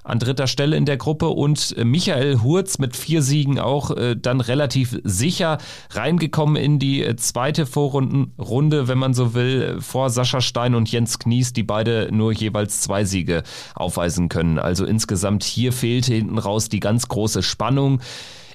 an 0.03 0.19
dritter 0.19 0.48
Stelle 0.48 0.75
in 0.75 0.86
der 0.86 0.98
Gruppe 0.98 1.30
und 1.30 1.75
äh, 1.77 1.86
Michael 1.86 2.42
Hurz 2.42 2.77
mit 2.77 2.95
vier 2.95 3.21
Siegen 3.21 3.59
auch 3.59 3.92
äh, 3.92 4.15
dann 4.15 4.42
relativ 4.42 5.00
sicher 5.03 5.57
reingekommen 5.92 6.56
in 6.56 6.80
die 6.80 7.03
äh, 7.03 7.15
zweite 7.15 7.65
Vorrundenrunde, 7.65 8.88
wenn 8.88 8.98
man 8.98 9.13
so 9.13 9.33
will, 9.33 9.80
vor 9.80 10.09
Sascha 10.09 10.42
Stein 10.42 10.75
und 10.75 10.92
Jens 10.92 11.19
Knies, 11.19 11.53
die 11.53 11.63
beide 11.63 12.09
nur 12.12 12.33
jeweils 12.33 12.81
zwei 12.81 13.03
Siege 13.03 13.44
aufweisen 13.75 14.30
können. 14.30 14.59
Also 14.59 14.86
insgesamt 14.86 15.44
hier 15.44 15.74
fehlte 15.74 16.13
hinten 16.13 16.38
raus 16.38 16.69
die 16.69 16.80
ganz 16.80 17.07
große 17.07 17.44
Spannung. 17.44 18.01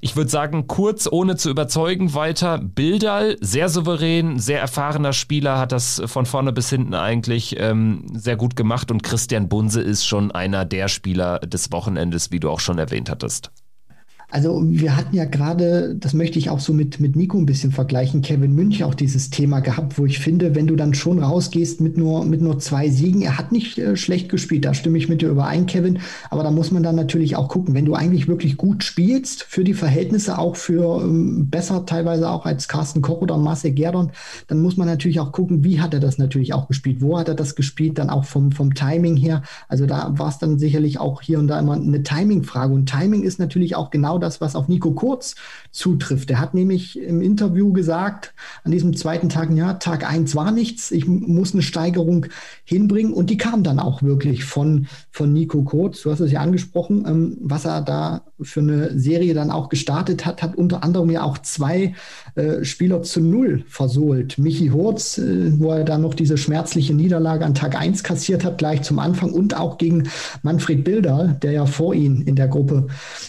Ich 0.00 0.16
würde 0.16 0.30
sagen, 0.30 0.66
kurz, 0.66 1.08
ohne 1.10 1.36
zu 1.36 1.50
überzeugen, 1.50 2.14
weiter. 2.14 2.58
Bildal, 2.58 3.36
sehr 3.40 3.68
souverän, 3.68 4.38
sehr 4.38 4.60
erfahrener 4.60 5.12
Spieler, 5.12 5.58
hat 5.58 5.72
das 5.72 6.02
von 6.06 6.26
vorne 6.26 6.52
bis 6.52 6.70
hinten 6.70 6.94
eigentlich 6.94 7.56
ähm, 7.58 8.06
sehr 8.12 8.36
gut 8.36 8.56
gemacht. 8.56 8.90
Und 8.90 9.02
Christian 9.02 9.48
Bunse 9.48 9.80
ist 9.80 10.06
schon 10.06 10.30
einer 10.30 10.64
der 10.64 10.88
Spieler 10.88 11.38
des 11.40 11.72
Wochenendes, 11.72 12.30
wie 12.30 12.40
du 12.40 12.50
auch 12.50 12.60
schon 12.60 12.78
erwähnt 12.78 13.10
hattest. 13.10 13.50
Also 14.28 14.60
wir 14.64 14.96
hatten 14.96 15.14
ja 15.14 15.24
gerade, 15.24 15.94
das 15.94 16.12
möchte 16.12 16.38
ich 16.38 16.50
auch 16.50 16.58
so 16.58 16.72
mit, 16.72 16.98
mit 16.98 17.14
Nico 17.14 17.38
ein 17.38 17.46
bisschen 17.46 17.70
vergleichen, 17.70 18.22
Kevin 18.22 18.54
Münch 18.54 18.82
auch 18.82 18.94
dieses 18.94 19.30
Thema 19.30 19.60
gehabt, 19.60 19.98
wo 19.98 20.04
ich 20.04 20.18
finde, 20.18 20.56
wenn 20.56 20.66
du 20.66 20.74
dann 20.74 20.94
schon 20.94 21.20
rausgehst 21.20 21.80
mit 21.80 21.96
nur, 21.96 22.24
mit 22.24 22.42
nur 22.42 22.58
zwei 22.58 22.90
Siegen, 22.90 23.22
er 23.22 23.38
hat 23.38 23.52
nicht 23.52 23.78
äh, 23.78 23.96
schlecht 23.96 24.28
gespielt, 24.28 24.64
da 24.64 24.74
stimme 24.74 24.98
ich 24.98 25.08
mit 25.08 25.22
dir 25.22 25.28
überein, 25.28 25.66
Kevin, 25.66 26.00
aber 26.28 26.42
da 26.42 26.50
muss 26.50 26.72
man 26.72 26.82
dann 26.82 26.96
natürlich 26.96 27.36
auch 27.36 27.48
gucken, 27.48 27.74
wenn 27.74 27.84
du 27.84 27.94
eigentlich 27.94 28.26
wirklich 28.26 28.56
gut 28.56 28.82
spielst, 28.82 29.44
für 29.44 29.62
die 29.62 29.74
Verhältnisse, 29.74 30.38
auch 30.38 30.56
für 30.56 31.02
ähm, 31.02 31.48
besser 31.48 31.86
teilweise 31.86 32.28
auch 32.28 32.46
als 32.46 32.66
Carsten 32.66 33.02
Koch 33.02 33.22
oder 33.22 33.38
Marcel 33.38 33.72
Gerdon, 33.72 34.10
dann 34.48 34.60
muss 34.60 34.76
man 34.76 34.88
natürlich 34.88 35.20
auch 35.20 35.30
gucken, 35.30 35.62
wie 35.62 35.80
hat 35.80 35.94
er 35.94 36.00
das 36.00 36.18
natürlich 36.18 36.52
auch 36.52 36.66
gespielt, 36.66 37.00
wo 37.00 37.16
hat 37.16 37.28
er 37.28 37.36
das 37.36 37.54
gespielt, 37.54 37.98
dann 37.98 38.10
auch 38.10 38.24
vom, 38.24 38.50
vom 38.50 38.74
Timing 38.74 39.16
her, 39.16 39.42
also 39.68 39.86
da 39.86 40.12
war 40.18 40.28
es 40.28 40.38
dann 40.38 40.58
sicherlich 40.58 40.98
auch 40.98 41.22
hier 41.22 41.38
und 41.38 41.48
da 41.48 41.58
immer 41.58 41.74
eine 41.74 42.02
Timing-Frage. 42.02 42.72
Und 42.72 42.86
Timing 42.86 43.22
ist 43.22 43.38
natürlich 43.38 43.76
auch 43.76 43.90
genau 43.90 44.15
das, 44.18 44.40
was 44.40 44.56
auf 44.56 44.68
Nico 44.68 44.92
Kurz 44.92 45.34
zutrifft. 45.70 46.30
Er 46.30 46.40
hat 46.40 46.54
nämlich 46.54 47.00
im 47.00 47.20
Interview 47.22 47.72
gesagt, 47.72 48.34
an 48.64 48.72
diesem 48.72 48.96
zweiten 48.96 49.28
Tag, 49.28 49.50
ja, 49.52 49.74
Tag 49.74 50.08
eins 50.08 50.34
war 50.34 50.52
nichts, 50.52 50.90
ich 50.90 51.06
muss 51.06 51.52
eine 51.52 51.62
Steigerung 51.62 52.26
hinbringen 52.64 53.12
und 53.12 53.30
die 53.30 53.36
kam 53.36 53.62
dann 53.62 53.78
auch 53.78 54.02
wirklich 54.02 54.44
von, 54.44 54.86
von 55.10 55.32
Nico 55.32 55.62
Kurz. 55.62 56.02
Du 56.02 56.10
hast 56.10 56.20
es 56.20 56.32
ja 56.32 56.40
angesprochen, 56.40 57.04
ähm, 57.06 57.36
was 57.40 57.64
er 57.64 57.82
da 57.82 58.22
für 58.40 58.60
eine 58.60 58.98
Serie 58.98 59.34
dann 59.34 59.50
auch 59.50 59.68
gestartet 59.68 60.26
hat, 60.26 60.42
hat 60.42 60.56
unter 60.56 60.82
anderem 60.84 61.10
ja 61.10 61.22
auch 61.22 61.38
zwei 61.38 61.94
äh, 62.34 62.64
Spieler 62.64 63.02
zu 63.02 63.20
null 63.20 63.64
versohlt. 63.68 64.38
Michi 64.38 64.68
Hurz, 64.68 65.18
äh, 65.18 65.58
wo 65.58 65.72
er 65.72 65.84
dann 65.84 66.02
noch 66.02 66.14
diese 66.14 66.36
schmerzliche 66.36 66.94
Niederlage 66.94 67.44
an 67.44 67.54
Tag 67.54 67.76
eins 67.76 68.02
kassiert 68.02 68.44
hat, 68.44 68.58
gleich 68.58 68.82
zum 68.82 68.98
Anfang 68.98 69.32
und 69.32 69.56
auch 69.56 69.78
gegen 69.78 70.08
Manfred 70.42 70.84
Bilder, 70.84 71.36
der 71.42 71.52
ja 71.52 71.66
vor 71.66 71.94
ihm 71.94 72.22
in 72.22 72.36
der 72.36 72.48
Gruppe 72.48 72.88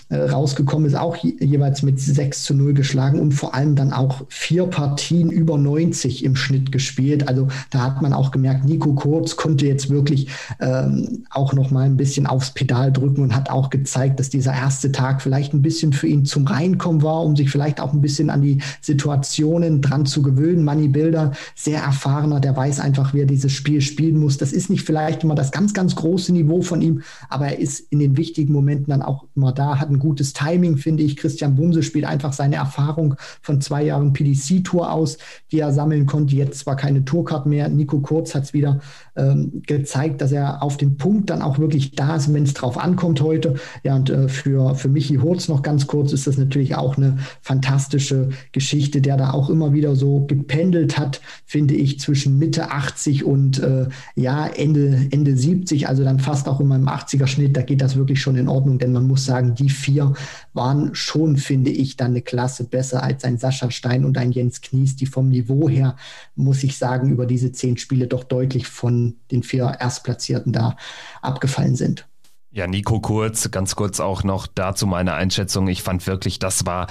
äh, 0.09 0.17
rausgekommen 0.17 0.76
ist, 0.85 0.95
auch 0.95 1.15
je, 1.15 1.35
jeweils 1.39 1.83
mit 1.83 1.99
6 1.99 2.43
zu 2.43 2.53
0 2.53 2.73
geschlagen 2.73 3.19
und 3.19 3.33
vor 3.33 3.53
allem 3.55 3.75
dann 3.75 3.93
auch 3.93 4.25
vier 4.29 4.65
Partien 4.65 5.29
über 5.29 5.57
90 5.57 6.23
im 6.23 6.35
Schnitt 6.35 6.71
gespielt. 6.71 7.27
Also 7.27 7.47
da 7.69 7.83
hat 7.83 8.01
man 8.01 8.13
auch 8.13 8.31
gemerkt, 8.31 8.65
Nico 8.65 8.93
Kurz 8.93 9.35
konnte 9.35 9.65
jetzt 9.65 9.89
wirklich 9.89 10.29
ähm, 10.59 11.25
auch 11.29 11.53
noch 11.53 11.71
mal 11.71 11.85
ein 11.85 11.97
bisschen 11.97 12.27
aufs 12.27 12.51
Pedal 12.51 12.91
drücken 12.91 13.21
und 13.21 13.35
hat 13.35 13.49
auch 13.49 13.69
gezeigt, 13.69 14.19
dass 14.19 14.29
dieser 14.29 14.53
erste 14.53 14.91
Tag 14.91 15.21
vielleicht 15.21 15.53
ein 15.53 15.61
bisschen 15.61 15.93
für 15.93 16.07
ihn 16.07 16.25
zum 16.25 16.45
Reinkommen 16.47 17.01
war, 17.01 17.23
um 17.23 17.35
sich 17.35 17.49
vielleicht 17.49 17.79
auch 17.79 17.93
ein 17.93 18.01
bisschen 18.01 18.29
an 18.29 18.41
die 18.41 18.59
Situationen 18.81 19.81
dran 19.81 20.05
zu 20.05 20.21
gewöhnen. 20.21 20.63
Manny 20.63 20.87
Bilder, 20.87 21.31
sehr 21.55 21.81
erfahrener, 21.81 22.39
der 22.39 22.55
weiß 22.55 22.79
einfach, 22.79 23.13
wie 23.13 23.21
er 23.21 23.25
dieses 23.25 23.51
Spiel 23.51 23.81
spielen 23.81 24.19
muss. 24.19 24.37
Das 24.37 24.51
ist 24.51 24.69
nicht 24.69 24.83
vielleicht 24.83 25.23
immer 25.23 25.35
das 25.35 25.51
ganz, 25.51 25.73
ganz 25.73 25.95
große 25.95 26.33
Niveau 26.33 26.61
von 26.61 26.81
ihm, 26.81 27.01
aber 27.29 27.47
er 27.47 27.59
ist 27.59 27.79
in 27.91 27.99
den 27.99 28.17
wichtigen 28.17 28.53
Momenten 28.53 28.87
dann 28.87 29.01
auch 29.01 29.25
immer 29.35 29.51
da, 29.51 29.79
hat 29.79 29.89
ein 29.89 29.99
gutes 29.99 30.33
Timing, 30.33 30.66
finde 30.75 31.03
ich. 31.03 31.15
Christian 31.15 31.55
Bunse 31.55 31.83
spielt 31.83 32.03
einfach 32.03 32.33
seine 32.33 32.57
Erfahrung 32.57 33.15
von 33.41 33.61
zwei 33.61 33.83
Jahren 33.83 34.11
PDC-Tour 34.11 34.91
aus, 34.91 35.17
die 35.51 35.59
er 35.59 35.71
sammeln 35.71 36.05
konnte. 36.05 36.35
Jetzt 36.35 36.59
zwar 36.59 36.75
keine 36.75 37.05
Tourcard 37.05 37.45
mehr. 37.45 37.69
Nico 37.69 37.99
Kurz 38.01 38.35
hat 38.35 38.43
es 38.43 38.53
wieder 38.53 38.81
ähm, 39.15 39.61
gezeigt, 39.65 40.21
dass 40.21 40.31
er 40.31 40.61
auf 40.61 40.77
den 40.77 40.97
Punkt 40.97 41.29
dann 41.29 41.41
auch 41.41 41.59
wirklich 41.59 41.91
da 41.91 42.15
ist, 42.15 42.33
wenn 42.33 42.43
es 42.43 42.53
drauf 42.53 42.77
ankommt 42.77 43.21
heute. 43.21 43.55
Ja, 43.83 43.95
und 43.95 44.09
äh, 44.09 44.27
für, 44.27 44.75
für 44.75 44.89
Michi 44.89 45.15
Hurz 45.15 45.47
noch 45.47 45.61
ganz 45.61 45.87
kurz 45.87 46.11
ist 46.11 46.27
das 46.27 46.37
natürlich 46.37 46.75
auch 46.75 46.97
eine 46.97 47.17
fantastische 47.41 48.29
Geschichte, 48.51 49.01
der 49.01 49.17
da 49.17 49.31
auch 49.31 49.49
immer 49.49 49.73
wieder 49.73 49.95
so 49.95 50.25
gependelt 50.25 50.97
hat, 50.97 51.21
finde 51.45 51.75
ich, 51.75 51.99
zwischen 51.99 52.37
Mitte 52.37 52.71
80 52.71 53.23
und 53.23 53.59
äh, 53.59 53.87
ja, 54.15 54.47
Ende, 54.47 55.07
Ende 55.11 55.37
70, 55.37 55.87
also 55.87 56.03
dann 56.03 56.19
fast 56.19 56.47
auch 56.47 56.59
immer 56.59 56.75
im 56.75 56.87
80er 56.87 57.27
Schnitt. 57.27 57.55
Da 57.55 57.61
geht 57.61 57.81
das 57.81 57.95
wirklich 57.95 58.21
schon 58.21 58.35
in 58.35 58.47
Ordnung, 58.47 58.79
denn 58.79 58.93
man 58.93 59.07
muss 59.07 59.25
sagen, 59.25 59.55
die 59.55 59.69
vier 59.69 60.13
waren 60.57 60.93
schon, 60.93 61.37
finde 61.37 61.71
ich, 61.71 61.95
dann 61.95 62.11
eine 62.11 62.21
Klasse 62.21 62.65
besser 62.65 63.01
als 63.01 63.23
ein 63.23 63.37
Sascha 63.37 63.71
Stein 63.71 64.03
und 64.03 64.17
ein 64.17 64.33
Jens 64.33 64.59
Knies, 64.59 64.97
die 64.97 65.05
vom 65.05 65.29
Niveau 65.29 65.69
her, 65.69 65.95
muss 66.35 66.63
ich 66.63 66.77
sagen, 66.77 67.09
über 67.09 67.25
diese 67.25 67.53
zehn 67.53 67.77
Spiele 67.77 68.07
doch 68.07 68.25
deutlich 68.25 68.67
von 68.67 69.15
den 69.31 69.43
vier 69.43 69.77
Erstplatzierten 69.79 70.51
da 70.51 70.75
abgefallen 71.21 71.77
sind. 71.77 72.05
Ja, 72.51 72.65
Nico 72.65 72.99
Kurz, 72.99 73.51
ganz 73.51 73.75
kurz 73.75 73.99
auch 73.99 74.23
noch 74.23 74.47
dazu 74.47 74.87
meine 74.87 75.13
Einschätzung. 75.13 75.67
Ich 75.67 75.83
fand 75.83 76.07
wirklich, 76.07 76.39
das 76.39 76.65
war 76.65 76.87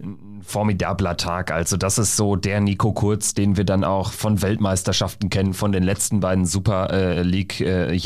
ein 0.00 0.42
formidabler 0.42 1.16
Tag. 1.16 1.50
Also 1.50 1.76
das 1.76 1.98
ist 1.98 2.16
so 2.16 2.36
der 2.36 2.60
Nico 2.60 2.92
Kurz, 2.92 3.34
den 3.34 3.56
wir 3.56 3.64
dann 3.64 3.84
auch 3.84 4.12
von 4.12 4.42
Weltmeisterschaften 4.42 5.30
kennen, 5.30 5.54
von 5.54 5.72
den 5.72 5.82
letzten 5.82 6.20
beiden 6.20 6.46
Super 6.46 6.90
äh, 6.90 7.22
League 7.22 7.60
äh. 7.60 7.98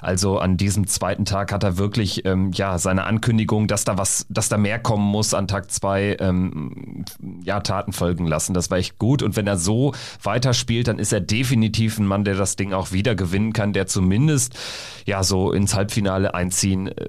Also 0.00 0.38
an 0.38 0.56
diesem 0.56 0.86
zweiten 0.86 1.24
Tag 1.24 1.52
hat 1.52 1.64
er 1.64 1.78
wirklich 1.78 2.24
ähm, 2.24 2.50
ja 2.52 2.78
seine 2.78 3.04
Ankündigung, 3.04 3.66
dass 3.66 3.84
da 3.84 3.98
was, 3.98 4.26
dass 4.28 4.48
da 4.48 4.58
mehr 4.58 4.78
kommen 4.78 5.04
muss 5.04 5.34
an 5.34 5.48
Tag 5.48 5.70
zwei, 5.70 6.16
ähm, 6.20 7.04
ja 7.44 7.60
Taten 7.60 7.92
folgen 7.92 8.26
lassen. 8.26 8.54
Das 8.54 8.70
war 8.70 8.78
echt 8.78 8.98
gut. 8.98 9.22
Und 9.22 9.36
wenn 9.36 9.46
er 9.46 9.56
so 9.56 9.94
weiterspielt, 10.22 10.88
dann 10.88 10.98
ist 10.98 11.12
er 11.12 11.20
definitiv 11.20 11.98
ein 11.98 12.06
Mann, 12.06 12.24
der 12.24 12.34
das 12.34 12.56
Ding 12.56 12.72
auch 12.72 12.92
wieder 12.92 13.14
gewinnen 13.14 13.52
kann, 13.52 13.72
der 13.72 13.86
zumindest 13.86 14.58
ja 15.06 15.22
so 15.22 15.52
ins 15.52 15.74
Halbfinale 15.74 16.34
einziehen 16.34 16.88
äh, 16.88 17.08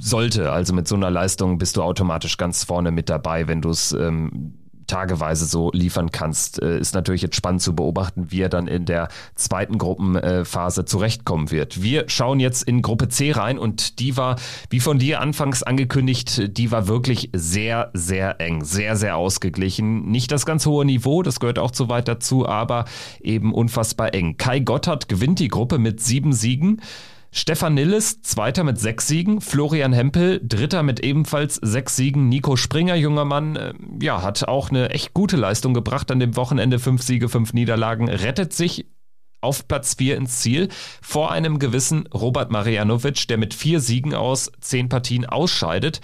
sollte. 0.00 0.50
Also 0.50 0.72
mit 0.74 0.88
so 0.88 0.96
einer 0.96 1.10
Leistung 1.10 1.58
bist 1.58 1.76
du 1.76 1.82
automatisch 1.82 2.36
ganz 2.36 2.64
vorne 2.64 2.90
mit 2.90 3.08
dabei, 3.08 3.27
wenn 3.46 3.60
du 3.60 3.70
es 3.70 3.92
ähm, 3.92 4.54
tageweise 4.88 5.44
so 5.44 5.70
liefern 5.72 6.10
kannst. 6.10 6.60
Äh, 6.60 6.80
ist 6.80 6.94
natürlich 6.94 7.22
jetzt 7.22 7.36
spannend 7.36 7.62
zu 7.62 7.76
beobachten, 7.76 8.30
wie 8.30 8.40
er 8.40 8.48
dann 8.48 8.66
in 8.66 8.86
der 8.86 9.08
zweiten 9.36 9.78
Gruppenphase 9.78 10.84
zurechtkommen 10.84 11.50
wird. 11.52 11.82
Wir 11.82 12.08
schauen 12.08 12.40
jetzt 12.40 12.64
in 12.64 12.82
Gruppe 12.82 13.08
C 13.08 13.30
rein 13.30 13.58
und 13.58 14.00
die 14.00 14.16
war, 14.16 14.36
wie 14.70 14.80
von 14.80 14.98
dir 14.98 15.20
anfangs 15.20 15.62
angekündigt, 15.62 16.56
die 16.58 16.72
war 16.72 16.88
wirklich 16.88 17.30
sehr, 17.32 17.90
sehr 17.92 18.40
eng, 18.40 18.64
sehr, 18.64 18.96
sehr 18.96 19.16
ausgeglichen. 19.16 20.10
Nicht 20.10 20.32
das 20.32 20.46
ganz 20.46 20.66
hohe 20.66 20.84
Niveau, 20.84 21.22
das 21.22 21.38
gehört 21.38 21.58
auch 21.58 21.70
zu 21.70 21.88
weit 21.88 22.08
dazu, 22.08 22.48
aber 22.48 22.86
eben 23.20 23.54
unfassbar 23.54 24.14
eng. 24.14 24.36
Kai 24.38 24.60
Gotthard 24.60 25.08
gewinnt 25.08 25.38
die 25.38 25.48
Gruppe 25.48 25.78
mit 25.78 26.00
sieben 26.00 26.32
Siegen. 26.32 26.80
Stefan 27.30 27.74
Nilles, 27.74 28.22
Zweiter 28.22 28.64
mit 28.64 28.78
sechs 28.78 29.06
Siegen. 29.06 29.40
Florian 29.40 29.92
Hempel, 29.92 30.40
Dritter 30.42 30.82
mit 30.82 31.00
ebenfalls 31.00 31.56
sechs 31.56 31.96
Siegen. 31.96 32.28
Nico 32.28 32.56
Springer, 32.56 32.94
junger 32.94 33.24
Mann, 33.24 33.56
äh, 33.56 33.74
ja, 34.00 34.22
hat 34.22 34.48
auch 34.48 34.70
eine 34.70 34.90
echt 34.90 35.14
gute 35.14 35.36
Leistung 35.36 35.74
gebracht 35.74 36.10
an 36.10 36.20
dem 36.20 36.36
Wochenende. 36.36 36.78
Fünf 36.78 37.02
Siege, 37.02 37.28
fünf 37.28 37.52
Niederlagen. 37.52 38.08
Rettet 38.08 38.52
sich 38.52 38.86
auf 39.40 39.68
Platz 39.68 39.94
vier 39.94 40.16
ins 40.16 40.40
Ziel 40.40 40.68
vor 41.00 41.30
einem 41.30 41.58
gewissen 41.58 42.06
Robert 42.08 42.50
Marianovic, 42.50 43.28
der 43.28 43.38
mit 43.38 43.54
vier 43.54 43.80
Siegen 43.80 44.14
aus 44.14 44.50
zehn 44.60 44.88
Partien 44.88 45.26
ausscheidet. 45.26 46.00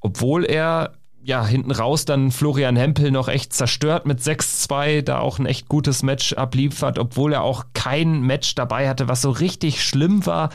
Obwohl 0.00 0.44
er 0.44 0.97
ja, 1.22 1.44
hinten 1.44 1.72
raus 1.72 2.04
dann 2.04 2.30
Florian 2.30 2.76
Hempel 2.76 3.10
noch 3.10 3.28
echt 3.28 3.52
zerstört 3.52 4.06
mit 4.06 4.20
6-2, 4.20 5.02
da 5.02 5.18
auch 5.18 5.38
ein 5.38 5.46
echt 5.46 5.68
gutes 5.68 6.02
Match 6.02 6.32
abliefert, 6.32 6.98
obwohl 6.98 7.32
er 7.32 7.42
auch 7.42 7.66
kein 7.74 8.22
Match 8.22 8.54
dabei 8.54 8.88
hatte, 8.88 9.08
was 9.08 9.22
so 9.22 9.30
richtig 9.30 9.84
schlimm 9.84 10.24
war. 10.26 10.50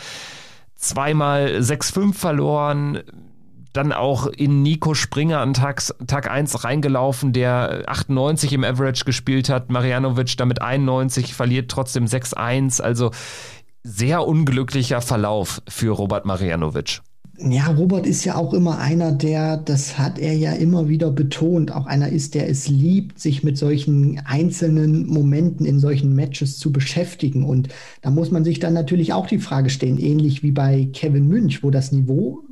Zweimal 0.76 1.58
6-5 1.60 2.14
verloren, 2.14 3.04
dann 3.74 3.92
auch 3.92 4.28
in 4.28 4.62
Nico 4.62 4.94
Springer 4.94 5.40
an 5.40 5.54
Tag, 5.54 5.82
Tag 6.08 6.30
1 6.30 6.64
reingelaufen, 6.64 7.34
der 7.34 7.84
98 7.88 8.54
im 8.54 8.64
Average 8.64 9.04
gespielt 9.04 9.50
hat. 9.50 9.70
Marianovic 9.70 10.38
damit 10.38 10.62
91, 10.62 11.34
verliert 11.34 11.72
trotzdem 11.72 12.06
6-1. 12.06 12.82
Also 12.82 13.12
sehr 13.82 14.26
unglücklicher 14.28 15.02
Verlauf 15.02 15.62
für 15.68 15.92
Robert 15.92 16.26
Marianovic. 16.26 17.02
Ja, 17.40 17.68
Robert 17.68 18.06
ist 18.06 18.26
ja 18.26 18.36
auch 18.36 18.54
immer 18.54 18.78
einer, 18.78 19.12
der, 19.12 19.58
das 19.58 19.98
hat 19.98 20.20
er 20.20 20.34
ja 20.34 20.54
immer 20.54 20.88
wieder 20.88 21.10
betont, 21.10 21.72
auch 21.72 21.88
einer 21.88 22.10
ist, 22.10 22.36
der 22.36 22.48
es 22.48 22.68
liebt, 22.70 23.20
sich 23.20 23.44
mit 23.44 23.58
solchen 23.58 24.20
einzelnen 24.24 25.08
Momenten 25.08 25.66
in 25.66 25.80
solchen 25.80 26.14
Matches 26.14 26.60
zu 26.60 26.72
beschäftigen. 26.72 27.44
Und 27.44 27.70
da 28.02 28.12
muss 28.12 28.30
man 28.30 28.44
sich 28.44 28.60
dann 28.60 28.74
natürlich 28.74 29.14
auch 29.14 29.26
die 29.26 29.40
Frage 29.40 29.72
stellen, 29.72 29.98
ähnlich 29.98 30.44
wie 30.44 30.52
bei 30.52 30.88
Kevin 30.94 31.28
Münch, 31.28 31.64
wo 31.64 31.72
das 31.72 31.92
Niveau 31.92 32.44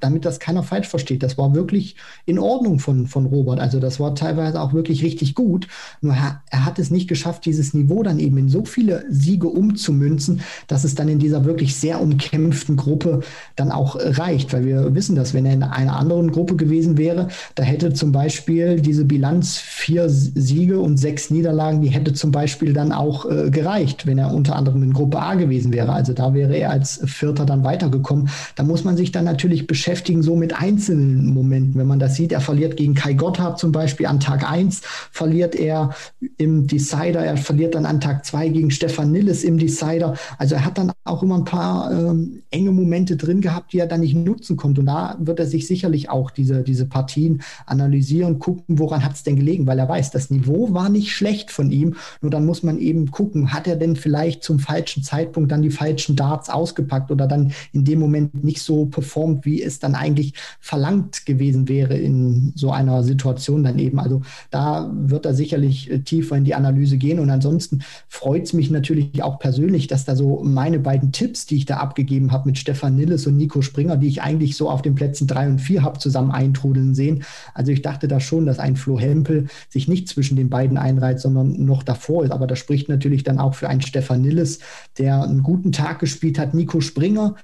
damit 0.00 0.24
das 0.24 0.40
keiner 0.40 0.62
falsch 0.62 0.88
versteht. 0.88 1.22
Das 1.22 1.38
war 1.38 1.54
wirklich 1.54 1.96
in 2.26 2.38
Ordnung 2.38 2.78
von, 2.78 3.06
von 3.06 3.26
Robert. 3.26 3.60
Also 3.60 3.80
das 3.80 4.00
war 4.00 4.14
teilweise 4.14 4.60
auch 4.60 4.72
wirklich 4.72 5.02
richtig 5.02 5.34
gut. 5.34 5.68
Nur 6.00 6.14
er, 6.14 6.42
er 6.50 6.64
hat 6.64 6.78
es 6.78 6.90
nicht 6.90 7.08
geschafft, 7.08 7.44
dieses 7.46 7.74
Niveau 7.74 8.02
dann 8.02 8.18
eben 8.18 8.36
in 8.38 8.48
so 8.48 8.64
viele 8.64 9.04
Siege 9.08 9.48
umzumünzen, 9.48 10.40
dass 10.66 10.84
es 10.84 10.94
dann 10.94 11.08
in 11.08 11.18
dieser 11.18 11.44
wirklich 11.44 11.76
sehr 11.76 12.00
umkämpften 12.00 12.76
Gruppe 12.76 13.20
dann 13.56 13.72
auch 13.72 13.96
reicht. 13.98 14.52
Weil 14.52 14.64
wir 14.64 14.94
wissen, 14.94 15.16
dass 15.16 15.34
wenn 15.34 15.46
er 15.46 15.54
in 15.54 15.62
einer 15.62 15.96
anderen 15.96 16.32
Gruppe 16.32 16.56
gewesen 16.56 16.98
wäre, 16.98 17.28
da 17.54 17.62
hätte 17.62 17.92
zum 17.92 18.12
Beispiel 18.12 18.80
diese 18.80 19.04
Bilanz 19.04 19.58
vier 19.58 20.08
Siege 20.08 20.80
und 20.80 20.98
sechs 20.98 21.30
Niederlagen, 21.30 21.80
die 21.80 21.88
hätte 21.88 22.12
zum 22.12 22.30
Beispiel 22.30 22.72
dann 22.72 22.92
auch 22.92 23.30
äh, 23.30 23.50
gereicht, 23.50 24.06
wenn 24.06 24.18
er 24.18 24.34
unter 24.34 24.56
anderem 24.56 24.82
in 24.82 24.92
Gruppe 24.92 25.20
A 25.20 25.34
gewesen 25.34 25.72
wäre. 25.72 25.92
Also 25.92 26.12
da 26.12 26.34
wäre 26.34 26.56
er 26.56 26.70
als 26.70 27.00
Vierter 27.04 27.46
dann 27.46 27.64
weitergekommen. 27.64 28.28
Da 28.56 28.62
muss 28.62 28.84
man 28.84 28.96
sich 28.96 29.12
dann 29.12 29.24
natürlich 29.24 29.66
beschäftigen 29.66 29.83
beschäftigen 29.84 30.22
so 30.22 30.34
mit 30.34 30.58
einzelnen 30.58 31.26
Momenten. 31.34 31.78
Wenn 31.78 31.86
man 31.86 31.98
das 31.98 32.14
sieht, 32.14 32.32
er 32.32 32.40
verliert 32.40 32.78
gegen 32.78 32.94
Kai 32.94 33.12
Gotthard 33.12 33.58
zum 33.58 33.70
Beispiel 33.70 34.06
an 34.06 34.18
Tag 34.18 34.50
1, 34.50 34.80
verliert 35.12 35.54
er 35.54 35.90
im 36.38 36.66
Decider, 36.66 37.22
er 37.22 37.36
verliert 37.36 37.74
dann 37.74 37.84
an 37.84 38.00
Tag 38.00 38.24
2 38.24 38.48
gegen 38.48 38.70
Stefan 38.70 39.12
Nilles 39.12 39.44
im 39.44 39.58
Decider. 39.58 40.14
Also 40.38 40.54
er 40.54 40.64
hat 40.64 40.78
dann 40.78 40.90
auch 41.04 41.22
immer 41.22 41.36
ein 41.36 41.44
paar 41.44 41.92
ähm, 41.92 42.44
enge 42.50 42.70
Momente 42.70 43.18
drin 43.18 43.42
gehabt, 43.42 43.74
die 43.74 43.78
er 43.78 43.86
dann 43.86 44.00
nicht 44.00 44.14
nutzen 44.14 44.56
konnte. 44.56 44.80
Und 44.80 44.86
da 44.86 45.18
wird 45.20 45.38
er 45.38 45.46
sich 45.46 45.66
sicherlich 45.66 46.08
auch 46.08 46.30
diese, 46.30 46.62
diese 46.62 46.86
Partien 46.86 47.42
analysieren, 47.66 48.38
gucken, 48.38 48.78
woran 48.78 49.04
hat 49.04 49.12
es 49.12 49.22
denn 49.22 49.36
gelegen, 49.36 49.66
weil 49.66 49.78
er 49.78 49.88
weiß, 49.90 50.12
das 50.12 50.30
Niveau 50.30 50.72
war 50.72 50.88
nicht 50.88 51.12
schlecht 51.12 51.50
von 51.50 51.70
ihm. 51.70 51.96
Nur 52.22 52.30
dann 52.30 52.46
muss 52.46 52.62
man 52.62 52.78
eben 52.78 53.10
gucken, 53.10 53.52
hat 53.52 53.66
er 53.66 53.76
denn 53.76 53.96
vielleicht 53.96 54.44
zum 54.44 54.60
falschen 54.60 55.02
Zeitpunkt 55.02 55.52
dann 55.52 55.60
die 55.60 55.70
falschen 55.70 56.16
Darts 56.16 56.48
ausgepackt 56.48 57.10
oder 57.10 57.26
dann 57.26 57.52
in 57.74 57.84
dem 57.84 58.00
Moment 58.00 58.42
nicht 58.44 58.62
so 58.62 58.86
performt, 58.86 59.44
wie 59.44 59.62
es 59.62 59.73
dann 59.78 59.94
eigentlich 59.94 60.34
verlangt 60.60 61.26
gewesen 61.26 61.68
wäre 61.68 61.96
in 61.96 62.52
so 62.54 62.70
einer 62.70 63.02
Situation 63.02 63.64
dann 63.64 63.78
eben. 63.78 63.98
Also 63.98 64.22
da 64.50 64.90
wird 64.94 65.26
er 65.26 65.34
sicherlich 65.34 65.90
äh, 65.90 66.00
tiefer 66.00 66.36
in 66.36 66.44
die 66.44 66.54
Analyse 66.54 66.98
gehen. 66.98 67.18
Und 67.18 67.30
ansonsten 67.30 67.82
freut 68.08 68.44
es 68.44 68.52
mich 68.52 68.70
natürlich 68.70 69.22
auch 69.22 69.38
persönlich, 69.38 69.86
dass 69.86 70.04
da 70.04 70.16
so 70.16 70.42
meine 70.44 70.78
beiden 70.78 71.12
Tipps, 71.12 71.46
die 71.46 71.56
ich 71.56 71.66
da 71.66 71.78
abgegeben 71.78 72.32
habe 72.32 72.48
mit 72.48 72.58
Stefan 72.58 72.96
Nilles 72.96 73.26
und 73.26 73.36
Nico 73.36 73.62
Springer, 73.62 73.96
die 73.96 74.08
ich 74.08 74.22
eigentlich 74.22 74.56
so 74.56 74.70
auf 74.70 74.82
den 74.82 74.94
Plätzen 74.94 75.26
drei 75.26 75.48
und 75.48 75.60
vier 75.60 75.82
habe 75.82 75.98
zusammen 75.98 76.30
eintrudeln 76.30 76.94
sehen. 76.94 77.24
Also 77.54 77.72
ich 77.72 77.82
dachte 77.82 78.08
da 78.08 78.20
schon, 78.20 78.46
dass 78.46 78.58
ein 78.58 78.76
Flo 78.76 78.98
Hempel 78.98 79.48
sich 79.68 79.88
nicht 79.88 80.08
zwischen 80.08 80.36
den 80.36 80.50
beiden 80.50 80.78
einreiht, 80.78 81.20
sondern 81.20 81.64
noch 81.64 81.82
davor 81.82 82.24
ist. 82.24 82.30
Aber 82.30 82.46
das 82.46 82.58
spricht 82.58 82.88
natürlich 82.88 83.24
dann 83.24 83.38
auch 83.38 83.54
für 83.54 83.68
einen 83.68 83.82
Stefan 83.82 84.22
Nilles, 84.22 84.60
der 84.98 85.22
einen 85.22 85.42
guten 85.42 85.72
Tag 85.72 85.98
gespielt 85.98 86.38
hat. 86.38 86.54
Nico 86.54 86.80
Springer, 86.80 87.36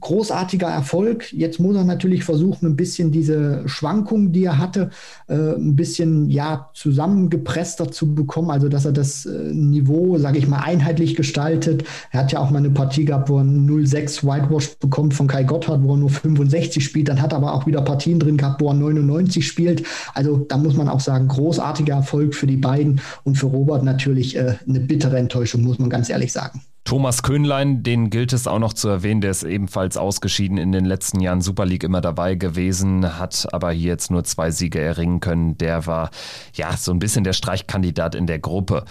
großartiger 0.00 0.68
Erfolg. 0.68 1.32
Jetzt 1.32 1.60
muss 1.60 1.76
er 1.76 1.84
natürlich 1.84 2.24
versuchen, 2.24 2.66
ein 2.66 2.76
bisschen 2.76 3.12
diese 3.12 3.62
Schwankungen, 3.66 4.32
die 4.32 4.44
er 4.44 4.58
hatte, 4.58 4.90
äh, 5.28 5.34
ein 5.34 5.76
bisschen 5.76 6.30
ja 6.30 6.70
zusammengepresster 6.74 7.90
zu 7.90 8.14
bekommen, 8.14 8.50
also 8.50 8.68
dass 8.68 8.84
er 8.84 8.92
das 8.92 9.26
äh, 9.26 9.52
Niveau, 9.52 10.18
sage 10.18 10.38
ich 10.38 10.48
mal, 10.48 10.60
einheitlich 10.60 11.16
gestaltet. 11.16 11.84
Er 12.10 12.20
hat 12.20 12.32
ja 12.32 12.40
auch 12.40 12.50
mal 12.50 12.58
eine 12.58 12.70
Partie 12.70 13.04
gehabt, 13.04 13.28
wo 13.28 13.38
er 13.38 13.44
0,6 13.44 14.24
Whitewash 14.24 14.76
bekommt 14.78 15.14
von 15.14 15.26
Kai 15.26 15.44
Gotthard, 15.44 15.82
wo 15.82 15.94
er 15.94 15.98
nur 15.98 16.10
65 16.10 16.84
spielt. 16.84 17.08
Dann 17.08 17.20
hat 17.20 17.32
er 17.32 17.38
aber 17.38 17.54
auch 17.54 17.66
wieder 17.66 17.82
Partien 17.82 18.18
drin 18.18 18.36
gehabt, 18.36 18.60
wo 18.60 18.68
er 18.68 18.74
99 18.74 19.46
spielt. 19.46 19.84
Also 20.14 20.38
da 20.38 20.56
muss 20.56 20.76
man 20.76 20.88
auch 20.88 21.00
sagen, 21.00 21.28
großartiger 21.28 21.94
Erfolg 21.94 22.34
für 22.34 22.46
die 22.46 22.56
beiden 22.56 23.00
und 23.24 23.36
für 23.36 23.46
Robert 23.46 23.84
natürlich 23.84 24.36
äh, 24.36 24.54
eine 24.68 24.80
bittere 24.80 25.18
Enttäuschung, 25.18 25.62
muss 25.62 25.78
man 25.78 25.90
ganz 25.90 26.08
ehrlich 26.10 26.32
sagen. 26.32 26.62
Thomas 26.86 27.24
Köhnlein, 27.24 27.82
den 27.82 28.10
gilt 28.10 28.32
es 28.32 28.46
auch 28.46 28.60
noch 28.60 28.72
zu 28.72 28.88
erwähnen, 28.88 29.20
der 29.20 29.32
ist 29.32 29.42
ebenfalls 29.42 29.96
ausgeschieden 29.96 30.56
in 30.56 30.70
den 30.70 30.84
letzten 30.84 31.18
Jahren 31.18 31.40
Super 31.40 31.66
League 31.66 31.82
immer 31.82 32.00
dabei 32.00 32.36
gewesen, 32.36 33.18
hat 33.18 33.48
aber 33.52 33.72
hier 33.72 33.88
jetzt 33.88 34.12
nur 34.12 34.22
zwei 34.22 34.52
Siege 34.52 34.80
erringen 34.80 35.18
können. 35.18 35.58
Der 35.58 35.86
war 35.88 36.10
ja 36.54 36.76
so 36.76 36.92
ein 36.92 37.00
bisschen 37.00 37.24
der 37.24 37.32
Streichkandidat 37.32 38.14
in 38.14 38.28
der 38.28 38.38
Gruppe. 38.38 38.84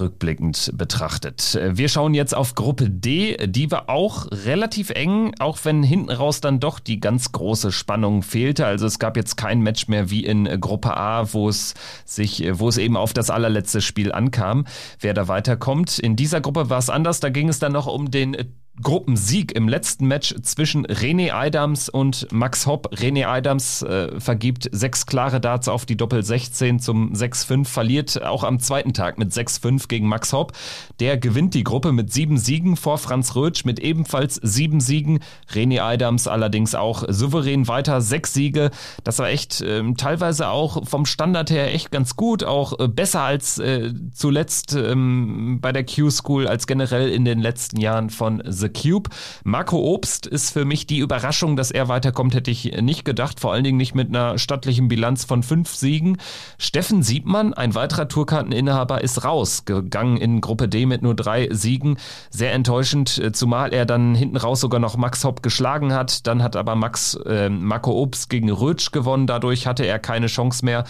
Rückblickend 0.00 0.72
betrachtet. 0.74 1.58
Wir 1.72 1.88
schauen 1.88 2.14
jetzt 2.14 2.34
auf 2.34 2.54
Gruppe 2.54 2.90
D, 2.90 3.36
die 3.46 3.70
war 3.70 3.88
auch 3.88 4.26
relativ 4.30 4.90
eng, 4.90 5.34
auch 5.38 5.58
wenn 5.64 5.82
hinten 5.82 6.10
raus 6.10 6.40
dann 6.40 6.60
doch 6.60 6.78
die 6.78 7.00
ganz 7.00 7.32
große 7.32 7.72
Spannung 7.72 8.22
fehlte. 8.22 8.66
Also 8.66 8.86
es 8.86 8.98
gab 8.98 9.16
jetzt 9.16 9.36
kein 9.36 9.60
Match 9.60 9.88
mehr 9.88 10.10
wie 10.10 10.24
in 10.24 10.44
Gruppe 10.60 10.96
A, 10.96 11.32
wo 11.32 11.48
es 11.48 11.74
sich, 12.04 12.44
wo 12.52 12.68
es 12.68 12.78
eben 12.78 12.96
auf 12.96 13.12
das 13.12 13.30
allerletzte 13.30 13.80
Spiel 13.80 14.12
ankam, 14.12 14.66
wer 15.00 15.14
da 15.14 15.28
weiterkommt. 15.28 15.98
In 15.98 16.16
dieser 16.16 16.40
Gruppe 16.40 16.70
war 16.70 16.78
es 16.78 16.90
anders, 16.90 17.20
da 17.20 17.30
ging 17.30 17.48
es 17.48 17.58
dann 17.58 17.72
noch 17.72 17.86
um 17.86 18.10
den 18.10 18.36
Gruppensieg 18.82 19.52
im 19.52 19.68
letzten 19.68 20.06
Match 20.06 20.34
zwischen 20.42 20.84
René 20.86 21.32
Adams 21.32 21.88
und 21.88 22.26
Max 22.32 22.66
Hopp. 22.66 22.92
René 22.94 23.26
Adams 23.26 23.82
äh, 23.82 24.18
vergibt 24.18 24.68
sechs 24.72 25.06
klare 25.06 25.40
Darts 25.40 25.68
auf 25.68 25.86
die 25.86 25.96
Doppel 25.96 26.24
16 26.24 26.80
zum 26.80 27.12
6-5, 27.12 27.66
verliert 27.66 28.22
auch 28.22 28.42
am 28.42 28.58
zweiten 28.58 28.92
Tag 28.92 29.16
mit 29.16 29.30
6-5 29.30 29.86
gegen 29.86 30.08
Max 30.08 30.32
Hopp. 30.32 30.52
Der 30.98 31.18
gewinnt 31.18 31.54
die 31.54 31.62
Gruppe 31.62 31.92
mit 31.92 32.12
sieben 32.12 32.36
Siegen 32.36 32.76
vor 32.76 32.98
Franz 32.98 33.36
Rötsch 33.36 33.64
mit 33.64 33.78
ebenfalls 33.78 34.40
sieben 34.42 34.80
Siegen. 34.80 35.20
René 35.52 35.80
Adams 35.80 36.26
allerdings 36.26 36.74
auch 36.74 37.04
souverän 37.06 37.68
weiter, 37.68 38.00
sechs 38.00 38.34
Siege. 38.34 38.72
Das 39.04 39.20
war 39.20 39.28
echt 39.28 39.60
äh, 39.60 39.84
teilweise 39.96 40.48
auch 40.48 40.84
vom 40.86 41.06
Standard 41.06 41.50
her 41.50 41.72
echt 41.72 41.92
ganz 41.92 42.16
gut, 42.16 42.42
auch 42.42 42.78
äh, 42.80 42.88
besser 42.88 43.20
als 43.20 43.58
äh, 43.58 43.92
zuletzt 44.12 44.74
ähm, 44.74 45.58
bei 45.60 45.70
der 45.70 45.86
Q-School, 45.86 46.48
als 46.48 46.66
generell 46.66 47.08
in 47.10 47.24
den 47.24 47.38
letzten 47.40 47.78
Jahren 47.78 48.10
von 48.10 48.42
The 48.64 48.90
Cube. 48.90 49.10
Marco 49.44 49.78
Obst 49.78 50.26
ist 50.26 50.50
für 50.50 50.64
mich 50.64 50.86
die 50.86 50.98
Überraschung, 50.98 51.56
dass 51.56 51.70
er 51.70 51.88
weiterkommt, 51.88 52.34
hätte 52.34 52.50
ich 52.50 52.80
nicht 52.80 53.04
gedacht. 53.04 53.40
Vor 53.40 53.52
allen 53.52 53.64
Dingen 53.64 53.76
nicht 53.76 53.94
mit 53.94 54.08
einer 54.08 54.38
stattlichen 54.38 54.88
Bilanz 54.88 55.24
von 55.24 55.42
fünf 55.42 55.74
Siegen. 55.74 56.18
Steffen 56.58 57.02
Siebmann, 57.02 57.54
ein 57.54 57.74
weiterer 57.74 58.08
Tourkarteninhaber, 58.08 59.02
ist 59.02 59.24
rausgegangen 59.24 60.16
in 60.16 60.40
Gruppe 60.40 60.68
D 60.68 60.86
mit 60.86 61.02
nur 61.02 61.14
drei 61.14 61.48
Siegen. 61.50 61.98
Sehr 62.30 62.52
enttäuschend, 62.52 63.20
zumal 63.34 63.72
er 63.72 63.86
dann 63.86 64.14
hinten 64.14 64.36
raus 64.36 64.60
sogar 64.60 64.80
noch 64.80 64.96
Max 64.96 65.24
Hopp 65.24 65.42
geschlagen 65.42 65.92
hat. 65.92 66.26
Dann 66.26 66.42
hat 66.42 66.56
aber 66.56 66.74
Max 66.74 67.14
äh, 67.26 67.48
Marco 67.48 67.92
Obst 67.92 68.30
gegen 68.30 68.50
Rötsch 68.50 68.90
gewonnen. 68.92 69.26
Dadurch 69.26 69.66
hatte 69.66 69.84
er 69.84 69.98
keine 69.98 70.26
Chance 70.26 70.64
mehr. 70.64 70.84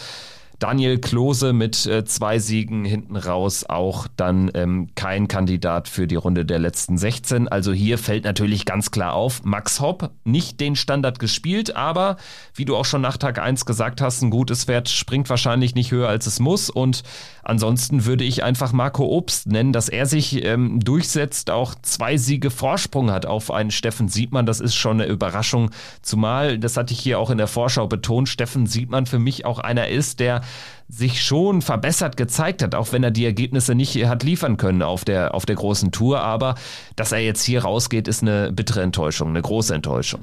Daniel 0.65 0.99
Klose 0.99 1.53
mit 1.53 1.85
äh, 1.85 2.07
zwei 2.07 2.39
Siegen 2.39 2.87
hinten 2.87 3.17
raus 3.17 3.67
auch 3.69 4.07
dann 4.17 4.51
ähm, 4.55 4.89
kein 4.95 5.29
Kandidat 5.29 5.89
für 5.89 6.07
die 6.07 6.15
Runde 6.15 6.47
der 6.47 6.59
letzten 6.59 6.97
16. 6.97 7.49
Also 7.49 7.75
hier 7.75 7.99
fällt 7.99 8.25
natürlich 8.25 8.65
ganz 8.65 8.91
klar 8.91 9.13
auf, 9.13 9.45
Max 9.45 9.81
Hopp 9.81 10.11
nicht 10.25 10.61
den 10.61 10.75
Standard 10.75 11.19
gespielt, 11.19 11.77
aber 11.77 12.17
wie 12.55 12.65
du 12.65 12.77
auch 12.77 12.87
schon 12.87 13.03
nach 13.03 13.19
Tag 13.19 13.39
1 13.39 13.67
gesagt 13.67 14.01
hast, 14.01 14.23
ein 14.23 14.31
gutes 14.31 14.65
Pferd 14.65 14.89
springt 14.89 15.29
wahrscheinlich 15.29 15.75
nicht 15.75 15.91
höher 15.91 16.09
als 16.09 16.27
es 16.27 16.41
muss 16.41 16.71
und 16.71 17.03
ansonsten 17.43 18.07
würde 18.07 18.25
ich 18.25 18.43
einfach 18.43 18.73
Marco 18.73 19.05
Obst 19.05 19.47
nennen, 19.47 19.75
dass 19.75 19.91
er 19.91 20.07
sich 20.07 20.47
ähm, 20.47 20.81
durchsetzt, 20.81 21.51
auch 21.51 21.75
zwei 21.83 22.17
Siege 22.17 22.51
Vorsprung 22.51 23.11
hat 23.11 23.27
auf 23.27 23.51
einen 23.51 23.71
Steffen 23.71 24.09
Siebmann. 24.09 24.47
Das 24.47 24.61
ist 24.61 24.75
schon 24.75 24.99
eine 24.99 25.13
Überraschung, 25.13 25.73
zumal, 26.01 26.59
das 26.59 26.79
hatte 26.79 26.95
ich 26.95 27.01
hier 27.01 27.19
auch 27.19 27.29
in 27.29 27.37
der 27.37 27.49
Vorschau 27.49 27.87
betont, 27.87 28.31
Steffen 28.31 28.65
Siebmann 28.65 29.05
für 29.05 29.19
mich 29.19 29.45
auch 29.45 29.59
einer 29.59 29.89
ist, 29.89 30.21
der 30.21 30.41
sich 30.89 31.23
schon 31.23 31.63
verbessert 31.63 32.17
gezeigt 32.17 32.63
hat, 32.63 32.75
auch 32.75 32.93
wenn 32.93 33.03
er 33.03 33.11
die 33.11 33.25
Ergebnisse 33.25 33.75
nicht 33.75 33.95
hat 34.07 34.23
liefern 34.23 34.57
können 34.57 34.83
auf 34.83 35.05
der, 35.05 35.35
auf 35.35 35.47
der 35.47 35.57
großen 35.57 35.93
Tour. 35.93 36.21
Aber 36.21 36.55
dass 36.97 37.13
er 37.13 37.21
jetzt 37.21 37.43
hier 37.43 37.63
rausgeht, 37.63 38.09
ist 38.09 38.23
eine 38.23 38.53
bittere 38.53 38.83
Enttäuschung, 38.83 39.31
eine 39.31 39.43
große 39.43 39.75
Enttäuschung. 39.75 40.21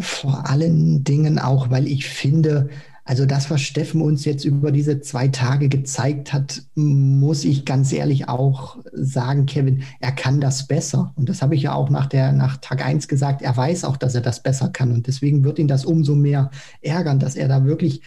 Vor 0.00 0.48
allen 0.48 1.04
Dingen 1.04 1.38
auch, 1.38 1.70
weil 1.70 1.86
ich 1.86 2.06
finde, 2.06 2.68
also 3.04 3.26
das, 3.26 3.50
was 3.50 3.62
Steffen 3.62 4.02
uns 4.02 4.24
jetzt 4.24 4.44
über 4.44 4.70
diese 4.70 5.00
zwei 5.00 5.28
Tage 5.28 5.68
gezeigt 5.68 6.32
hat, 6.32 6.62
muss 6.76 7.44
ich 7.44 7.64
ganz 7.64 7.92
ehrlich 7.92 8.28
auch 8.28 8.76
sagen, 8.92 9.46
Kevin, 9.46 9.82
er 9.98 10.12
kann 10.12 10.40
das 10.40 10.68
besser. 10.68 11.12
Und 11.16 11.28
das 11.28 11.42
habe 11.42 11.56
ich 11.56 11.62
ja 11.62 11.72
auch 11.72 11.90
nach, 11.90 12.06
der, 12.06 12.32
nach 12.32 12.58
Tag 12.58 12.84
1 12.84 13.08
gesagt. 13.08 13.42
Er 13.42 13.56
weiß 13.56 13.84
auch, 13.84 13.96
dass 13.96 14.14
er 14.14 14.20
das 14.20 14.42
besser 14.42 14.68
kann. 14.68 14.92
Und 14.92 15.08
deswegen 15.08 15.42
wird 15.42 15.58
ihn 15.58 15.66
das 15.66 15.84
umso 15.84 16.14
mehr 16.14 16.50
ärgern, 16.82 17.18
dass 17.18 17.34
er 17.34 17.48
da 17.48 17.64
wirklich 17.64 18.02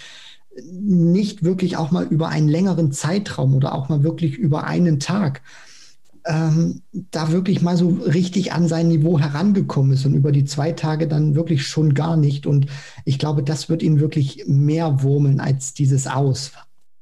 nicht 0.72 1.44
wirklich 1.44 1.78
auch 1.78 1.92
mal 1.92 2.06
über 2.06 2.30
einen 2.30 2.48
längeren 2.48 2.92
Zeitraum 2.92 3.56
oder 3.56 3.74
auch 3.74 3.90
mal 3.90 4.04
wirklich 4.04 4.36
über 4.36 4.66
einen 4.66 5.00
Tag 5.00 5.42
ähm, 6.26 6.82
da 6.94 7.32
wirklich 7.32 7.62
mal 7.62 7.76
so 7.76 7.90
richtig 7.90 8.54
an 8.54 8.68
sein 8.68 8.88
Niveau 8.88 9.20
herangekommen 9.20 9.94
ist 9.94 10.06
und 10.06 10.14
über 10.14 10.32
die 10.32 10.46
zwei 10.46 10.72
Tage 10.72 11.08
dann 11.08 11.36
wirklich 11.36 11.68
schon 11.68 11.94
gar 11.94 12.16
nicht. 12.16 12.46
Und 12.46 12.68
ich 13.06 13.20
glaube, 13.20 13.44
das 13.44 13.70
wird 13.70 13.84
ihn 13.84 14.00
wirklich 14.00 14.46
mehr 14.48 15.04
wurmeln 15.04 15.40
als 15.40 15.74
dieses 15.74 16.08
Aus 16.08 16.52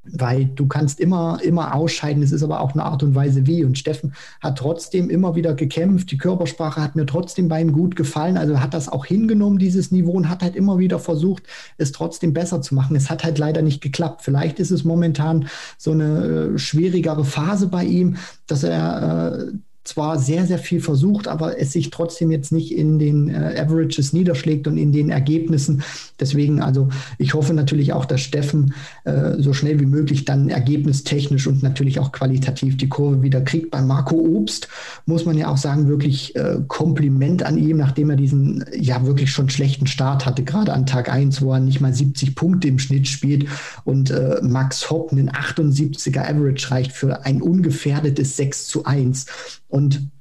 weil 0.03 0.45
du 0.45 0.67
kannst 0.67 0.99
immer, 0.99 1.39
immer 1.43 1.75
ausscheiden. 1.75 2.23
Es 2.23 2.31
ist 2.31 2.41
aber 2.43 2.61
auch 2.61 2.73
eine 2.73 2.83
Art 2.83 3.03
und 3.03 3.13
Weise 3.13 3.45
wie. 3.45 3.63
Und 3.63 3.77
Steffen 3.77 4.13
hat 4.41 4.57
trotzdem 4.57 5.09
immer 5.09 5.35
wieder 5.35 5.53
gekämpft. 5.53 6.11
Die 6.11 6.17
Körpersprache 6.17 6.81
hat 6.81 6.95
mir 6.95 7.05
trotzdem 7.05 7.47
bei 7.47 7.61
ihm 7.61 7.71
gut 7.71 7.95
gefallen. 7.95 8.37
Also 8.37 8.59
hat 8.59 8.73
das 8.73 8.89
auch 8.89 9.05
hingenommen, 9.05 9.59
dieses 9.59 9.91
Niveau, 9.91 10.13
und 10.13 10.29
hat 10.29 10.41
halt 10.41 10.55
immer 10.55 10.79
wieder 10.79 10.97
versucht, 10.97 11.43
es 11.77 11.91
trotzdem 11.91 12.33
besser 12.33 12.61
zu 12.61 12.73
machen. 12.73 12.95
Es 12.95 13.09
hat 13.09 13.23
halt 13.23 13.37
leider 13.37 13.61
nicht 13.61 13.81
geklappt. 13.81 14.21
Vielleicht 14.23 14.59
ist 14.59 14.71
es 14.71 14.83
momentan 14.83 15.47
so 15.77 15.91
eine 15.91 16.53
äh, 16.53 16.57
schwierigere 16.57 17.23
Phase 17.23 17.67
bei 17.67 17.83
ihm, 17.85 18.17
dass 18.47 18.63
er 18.63 19.37
äh, 19.37 19.51
zwar 19.83 20.19
sehr, 20.19 20.45
sehr 20.45 20.59
viel 20.59 20.79
versucht, 20.79 21.27
aber 21.27 21.59
es 21.59 21.71
sich 21.71 21.89
trotzdem 21.89 22.31
jetzt 22.31 22.51
nicht 22.51 22.71
in 22.71 22.99
den 22.99 23.29
äh, 23.29 23.59
Averages 23.59 24.13
niederschlägt 24.13 24.67
und 24.67 24.77
in 24.77 24.91
den 24.91 25.09
Ergebnissen. 25.09 25.83
Deswegen, 26.19 26.61
also 26.61 26.89
ich 27.17 27.33
hoffe 27.33 27.53
natürlich 27.53 27.91
auch, 27.93 28.05
dass 28.05 28.21
Steffen 28.21 28.75
äh, 29.05 29.33
so 29.39 29.53
schnell 29.53 29.79
wie 29.79 29.87
möglich 29.87 30.23
dann 30.25 30.49
ergebnistechnisch 30.49 31.47
und 31.47 31.63
natürlich 31.63 31.99
auch 31.99 32.11
qualitativ 32.11 32.77
die 32.77 32.89
Kurve 32.89 33.23
wieder 33.23 33.41
kriegt. 33.41 33.71
Bei 33.71 33.81
Marco 33.81 34.15
Obst 34.15 34.67
muss 35.07 35.25
man 35.25 35.37
ja 35.37 35.47
auch 35.47 35.57
sagen, 35.57 35.87
wirklich 35.87 36.35
äh, 36.35 36.57
Kompliment 36.67 37.43
an 37.43 37.57
ihm, 37.57 37.77
nachdem 37.77 38.11
er 38.11 38.17
diesen 38.17 38.63
ja 38.77 39.03
wirklich 39.05 39.31
schon 39.31 39.49
schlechten 39.49 39.87
Start 39.87 40.27
hatte, 40.27 40.43
gerade 40.43 40.73
an 40.73 40.85
Tag 40.85 41.11
1, 41.11 41.41
wo 41.41 41.53
er 41.53 41.59
nicht 41.59 41.81
mal 41.81 41.93
70 41.93 42.35
Punkte 42.35 42.67
im 42.67 42.77
Schnitt 42.77 43.07
spielt 43.07 43.47
und 43.83 44.11
äh, 44.11 44.39
Max 44.43 44.91
Hopp 44.91 45.11
einen 45.11 45.31
78er 45.31 46.29
Average 46.29 46.69
reicht 46.69 46.91
für 46.91 47.25
ein 47.25 47.41
ungefährdetes 47.41 48.37
6 48.37 48.67
zu 48.67 48.85
1. 48.85 49.25
Und 49.71 50.11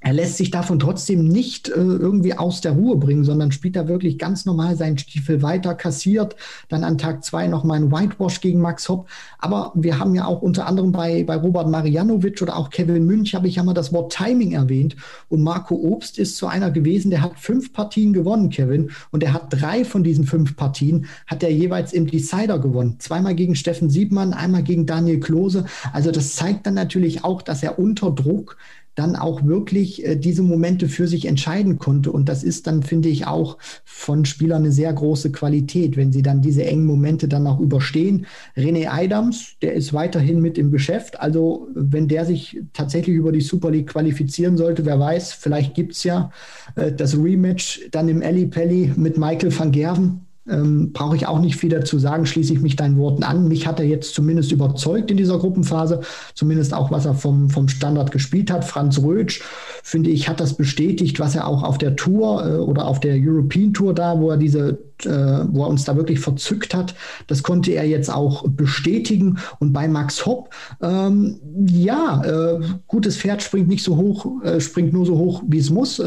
er 0.00 0.12
lässt 0.12 0.36
sich 0.36 0.52
davon 0.52 0.78
trotzdem 0.78 1.24
nicht 1.24 1.68
äh, 1.68 1.72
irgendwie 1.72 2.34
aus 2.34 2.60
der 2.60 2.72
Ruhe 2.72 2.96
bringen, 2.96 3.24
sondern 3.24 3.50
spielt 3.50 3.74
da 3.74 3.88
wirklich 3.88 4.16
ganz 4.16 4.46
normal 4.46 4.76
seinen 4.76 4.96
Stiefel 4.96 5.42
weiter, 5.42 5.74
kassiert 5.74 6.36
dann 6.68 6.84
an 6.84 6.98
Tag 6.98 7.24
zwei 7.24 7.48
nochmal 7.48 7.80
ein 7.80 7.90
Whitewash 7.90 8.40
gegen 8.40 8.60
Max 8.60 8.88
Hopp. 8.88 9.08
Aber 9.38 9.72
wir 9.74 9.98
haben 9.98 10.14
ja 10.14 10.26
auch 10.26 10.40
unter 10.40 10.66
anderem 10.66 10.92
bei, 10.92 11.24
bei 11.24 11.34
Robert 11.34 11.68
Marianovic 11.68 12.40
oder 12.40 12.56
auch 12.56 12.70
Kevin 12.70 13.06
Münch, 13.06 13.34
habe 13.34 13.48
ich 13.48 13.56
ja 13.56 13.64
mal 13.64 13.74
das 13.74 13.92
Wort 13.92 14.12
Timing 14.12 14.52
erwähnt. 14.52 14.94
Und 15.28 15.42
Marco 15.42 15.74
Obst 15.74 16.16
ist 16.16 16.36
so 16.36 16.46
einer 16.46 16.70
gewesen, 16.70 17.10
der 17.10 17.22
hat 17.22 17.36
fünf 17.36 17.72
Partien 17.72 18.12
gewonnen, 18.12 18.50
Kevin. 18.50 18.92
Und 19.10 19.24
er 19.24 19.32
hat 19.32 19.46
drei 19.50 19.84
von 19.84 20.04
diesen 20.04 20.26
fünf 20.26 20.54
Partien, 20.54 21.06
hat 21.26 21.42
er 21.42 21.50
jeweils 21.50 21.92
im 21.92 22.06
Decider 22.06 22.60
gewonnen. 22.60 23.00
Zweimal 23.00 23.34
gegen 23.34 23.56
Steffen 23.56 23.90
Siebmann, 23.90 24.32
einmal 24.32 24.62
gegen 24.62 24.86
Daniel 24.86 25.18
Klose. 25.18 25.64
Also 25.92 26.12
das 26.12 26.36
zeigt 26.36 26.68
dann 26.68 26.74
natürlich 26.74 27.24
auch, 27.24 27.42
dass 27.42 27.64
er 27.64 27.80
unter 27.80 28.12
Druck 28.12 28.56
dann 28.98 29.16
auch 29.16 29.44
wirklich 29.44 30.04
äh, 30.04 30.16
diese 30.16 30.42
Momente 30.42 30.88
für 30.88 31.06
sich 31.06 31.26
entscheiden 31.26 31.78
konnte. 31.78 32.10
Und 32.10 32.28
das 32.28 32.42
ist 32.42 32.66
dann, 32.66 32.82
finde 32.82 33.08
ich, 33.08 33.26
auch 33.26 33.58
von 33.84 34.24
Spielern 34.24 34.62
eine 34.62 34.72
sehr 34.72 34.92
große 34.92 35.30
Qualität, 35.30 35.96
wenn 35.96 36.12
sie 36.12 36.22
dann 36.22 36.42
diese 36.42 36.64
engen 36.64 36.84
Momente 36.84 37.28
dann 37.28 37.46
auch 37.46 37.60
überstehen. 37.60 38.26
René 38.56 38.88
Adams, 38.88 39.56
der 39.62 39.74
ist 39.74 39.92
weiterhin 39.92 40.40
mit 40.40 40.58
im 40.58 40.72
Geschäft. 40.72 41.20
Also 41.20 41.68
wenn 41.74 42.08
der 42.08 42.24
sich 42.24 42.60
tatsächlich 42.72 43.16
über 43.16 43.32
die 43.32 43.40
Super 43.40 43.70
League 43.70 43.88
qualifizieren 43.88 44.56
sollte, 44.56 44.84
wer 44.84 44.98
weiß, 44.98 45.32
vielleicht 45.32 45.74
gibt 45.74 45.92
es 45.92 46.04
ja 46.04 46.30
äh, 46.74 46.92
das 46.92 47.16
Rematch 47.16 47.88
dann 47.92 48.08
im 48.08 48.22
Alley 48.22 48.46
Pelli 48.46 48.92
mit 48.96 49.16
Michael 49.16 49.56
van 49.56 49.70
Gerven 49.70 50.27
ähm, 50.50 50.92
Brauche 50.92 51.16
ich 51.16 51.26
auch 51.26 51.40
nicht 51.40 51.56
viel 51.56 51.70
dazu 51.70 51.98
sagen, 51.98 52.26
schließe 52.26 52.52
ich 52.52 52.60
mich 52.60 52.76
deinen 52.76 52.96
Worten 52.98 53.22
an. 53.22 53.48
Mich 53.48 53.66
hat 53.66 53.80
er 53.80 53.86
jetzt 53.86 54.14
zumindest 54.14 54.52
überzeugt 54.52 55.10
in 55.10 55.16
dieser 55.16 55.38
Gruppenphase, 55.38 56.00
zumindest 56.34 56.74
auch, 56.74 56.90
was 56.90 57.06
er 57.06 57.14
vom, 57.14 57.50
vom 57.50 57.68
Standard 57.68 58.10
gespielt 58.10 58.50
hat. 58.50 58.64
Franz 58.64 58.98
Rötsch, 59.02 59.42
finde 59.82 60.10
ich, 60.10 60.28
hat 60.28 60.40
das 60.40 60.54
bestätigt, 60.54 61.20
was 61.20 61.34
er 61.34 61.46
auch 61.46 61.62
auf 61.62 61.78
der 61.78 61.96
Tour 61.96 62.46
äh, 62.46 62.56
oder 62.56 62.86
auf 62.86 63.00
der 63.00 63.16
European 63.18 63.72
Tour 63.72 63.94
da, 63.94 64.18
wo 64.18 64.30
er 64.30 64.36
diese 64.36 64.78
äh, 65.04 65.44
wo 65.48 65.62
er 65.62 65.68
uns 65.68 65.84
da 65.84 65.96
wirklich 65.96 66.20
verzückt 66.20 66.74
hat. 66.74 66.94
Das 67.26 67.42
konnte 67.42 67.72
er 67.72 67.86
jetzt 67.86 68.12
auch 68.12 68.48
bestätigen. 68.48 69.38
Und 69.60 69.72
bei 69.72 69.86
Max 69.86 70.26
Hopp, 70.26 70.50
ähm, 70.82 71.38
ja, 71.66 72.22
äh, 72.24 72.60
gutes 72.86 73.16
Pferd 73.16 73.42
springt 73.42 73.68
nicht 73.68 73.84
so 73.84 73.96
hoch, 73.96 74.42
äh, 74.42 74.60
springt 74.60 74.92
nur 74.92 75.06
so 75.06 75.16
hoch, 75.16 75.42
wie 75.46 75.58
es 75.58 75.70
muss. 75.70 76.00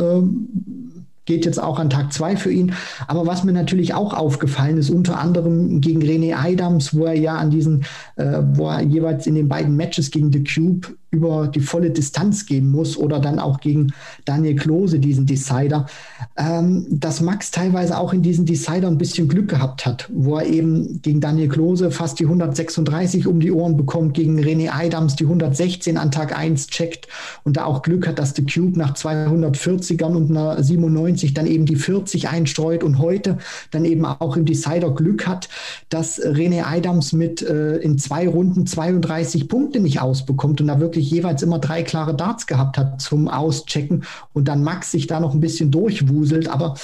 Geht 1.31 1.45
jetzt 1.45 1.63
auch 1.63 1.79
an 1.79 1.89
Tag 1.89 2.11
zwei 2.11 2.35
für 2.35 2.51
ihn. 2.51 2.73
Aber 3.07 3.25
was 3.25 3.45
mir 3.45 3.53
natürlich 3.53 3.93
auch 3.93 4.13
aufgefallen 4.13 4.75
ist, 4.77 4.89
unter 4.89 5.17
anderem 5.17 5.79
gegen 5.79 6.01
René 6.01 6.35
Adams, 6.35 6.93
wo 6.93 7.05
er 7.05 7.17
ja 7.17 7.35
an 7.37 7.49
diesen, 7.49 7.85
äh, 8.17 8.41
wo 8.53 8.67
er 8.67 8.81
jeweils 8.81 9.27
in 9.27 9.35
den 9.35 9.47
beiden 9.47 9.77
Matches 9.77 10.11
gegen 10.11 10.33
The 10.33 10.43
Cube 10.43 10.89
über 11.11 11.47
die 11.47 11.59
volle 11.59 11.91
Distanz 11.91 12.45
gehen 12.45 12.71
muss 12.71 12.97
oder 12.97 13.19
dann 13.19 13.37
auch 13.37 13.59
gegen 13.59 13.93
Daniel 14.25 14.55
Klose, 14.55 14.97
diesen 14.97 15.25
Decider, 15.25 15.85
ähm, 16.37 16.87
dass 16.89 17.21
Max 17.21 17.51
teilweise 17.51 17.97
auch 17.97 18.13
in 18.13 18.21
diesen 18.21 18.45
Decider 18.45 18.87
ein 18.87 18.97
bisschen 18.97 19.27
Glück 19.27 19.49
gehabt 19.49 19.85
hat, 19.85 20.09
wo 20.13 20.37
er 20.37 20.45
eben 20.47 21.01
gegen 21.01 21.19
Daniel 21.19 21.49
Klose 21.49 21.91
fast 21.91 22.19
die 22.19 22.25
136 22.25 23.27
um 23.27 23.41
die 23.41 23.51
Ohren 23.51 23.75
bekommt, 23.75 24.13
gegen 24.13 24.39
René 24.39 24.69
Adams 24.71 25.17
die 25.17 25.25
116 25.25 25.97
an 25.97 26.11
Tag 26.11 26.37
1 26.37 26.67
checkt 26.67 27.09
und 27.43 27.57
da 27.57 27.65
auch 27.65 27.81
Glück 27.81 28.07
hat, 28.07 28.17
dass 28.17 28.33
The 28.33 28.45
Cube 28.45 28.79
nach 28.79 28.95
240ern 28.95 30.15
und 30.15 30.29
einer 30.29 30.63
97 30.63 31.33
dann 31.33 31.45
eben 31.45 31.65
die 31.65 31.75
40 31.75 32.29
einstreut 32.29 32.83
und 32.83 32.99
heute 32.99 33.37
dann 33.71 33.83
eben 33.83 34.05
auch 34.05 34.37
im 34.37 34.45
Decider 34.45 34.91
Glück 34.91 35.27
hat, 35.27 35.49
dass 35.89 36.21
René 36.21 36.63
Adams 36.63 37.11
mit 37.11 37.41
äh, 37.41 37.77
in 37.77 37.97
zwei 37.97 38.29
Runden 38.29 38.65
32 38.65 39.49
Punkte 39.49 39.81
nicht 39.81 40.01
ausbekommt 40.01 40.61
und 40.61 40.67
da 40.67 40.79
wirklich 40.79 41.00
jeweils 41.09 41.41
immer 41.41 41.59
drei 41.59 41.83
klare 41.83 42.15
Darts 42.15 42.47
gehabt 42.47 42.77
hat 42.77 43.01
zum 43.01 43.27
Auschecken 43.27 44.03
und 44.33 44.47
dann 44.47 44.63
Max 44.63 44.91
sich 44.91 45.07
da 45.07 45.19
noch 45.19 45.33
ein 45.33 45.39
bisschen 45.39 45.71
durchwuselt. 45.71 46.47
Aber 46.49 46.75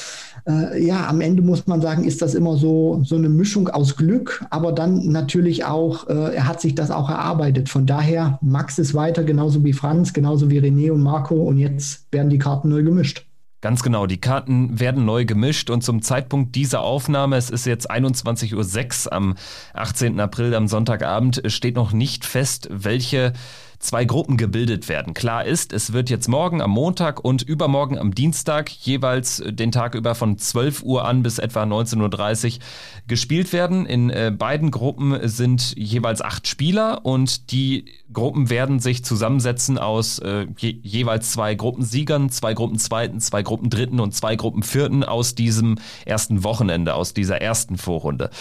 äh, 0.48 0.84
ja, 0.84 1.08
am 1.08 1.22
Ende 1.22 1.42
muss 1.42 1.68
man 1.68 1.82
sagen, 1.82 2.04
ist 2.04 2.22
das 2.22 2.34
immer 2.34 2.58
so, 2.58 3.02
so 3.04 3.16
eine 3.16 3.30
Mischung 3.30 3.68
aus 3.68 3.96
Glück, 3.96 4.46
aber 4.50 4.72
dann 4.72 5.08
natürlich 5.08 5.66
auch, 5.66 6.08
äh, 6.08 6.36
er 6.36 6.48
hat 6.48 6.62
sich 6.62 6.76
das 6.76 6.90
auch 6.90 7.10
erarbeitet. 7.10 7.70
Von 7.70 7.86
daher, 7.86 8.40
Max 8.42 8.80
ist 8.80 8.94
weiter, 8.94 9.24
genauso 9.24 9.64
wie 9.64 9.74
Franz, 9.74 10.14
genauso 10.14 10.50
wie 10.50 10.60
René 10.60 10.92
und 10.92 11.02
Marco 11.02 11.36
und 11.36 11.58
jetzt 11.58 12.08
werden 12.12 12.30
die 12.30 12.40
Karten 12.40 12.70
neu 12.70 12.84
gemischt. 12.84 13.28
Ganz 13.60 13.82
genau, 13.82 14.06
die 14.06 14.22
Karten 14.22 14.80
werden 14.80 15.04
neu 15.04 15.26
gemischt 15.26 15.72
und 15.72 15.84
zum 15.84 16.04
Zeitpunkt 16.04 16.56
dieser 16.56 16.82
Aufnahme, 16.82 17.38
es 17.38 17.50
ist 17.50 17.66
jetzt 17.66 17.90
21.06 17.90 19.08
Uhr 19.08 19.14
am 19.14 19.36
18. 19.74 20.20
April, 20.20 20.54
am 20.54 20.68
Sonntagabend, 20.68 21.42
steht 21.48 21.76
noch 21.76 21.92
nicht 21.92 22.24
fest, 22.24 22.70
welche 22.72 23.34
zwei 23.80 24.06
Gruppen 24.06 24.38
gebildet 24.38 24.90
werden. 24.90 25.14
Klar 25.14 25.46
ist, 25.46 25.74
es 25.74 25.94
wird 25.94 26.10
jetzt 26.10 26.28
morgen 26.28 26.62
am 26.62 26.72
Montag 26.72 27.24
und 27.24 27.44
übermorgen 27.44 27.98
am 27.98 28.14
Dienstag 28.14 28.70
jeweils 28.70 29.44
den 29.46 29.72
Tag 29.72 29.96
über 29.96 30.16
von 30.16 30.38
12 30.38 30.84
Uhr 30.84 31.06
an 31.06 31.24
bis 31.24 31.40
etwa 31.40 31.64
19.30 31.64 32.46
Uhr 32.56 32.60
gespielt 33.08 33.54
werden. 33.54 33.86
In 33.86 34.10
äh, 34.10 34.32
beiden 34.36 34.72
Gruppen 34.72 35.18
sind 35.28 35.76
jeweils 35.78 36.22
acht 36.22 36.48
Spieler 36.48 37.06
und 37.06 37.52
die 37.52 37.86
Gruppen 38.12 38.50
werden 38.50 38.80
sich 38.80 39.06
zusammensetzen 39.06 39.78
aus 39.78 40.20
äh, 40.20 40.48
je, 40.58 40.80
jeweils 40.82 41.32
zwei 41.32 41.56
Gruppensiegern, 41.56 42.30
zwei 42.30 42.54
Gruppenzweiten, 42.54 43.20
zwei 43.20 43.44
Gruppendritten 43.44 44.00
und 44.00 44.14
zwei 44.14 44.36
Gruppenvierten 44.36 45.04
aus 45.04 45.36
diesem 45.36 45.78
ersten 46.06 46.44
Wochenende, 46.44 46.96
aus 46.96 47.14
dieser 47.14 47.42
ersten 47.42 47.78
Vorrunde. 47.78 48.32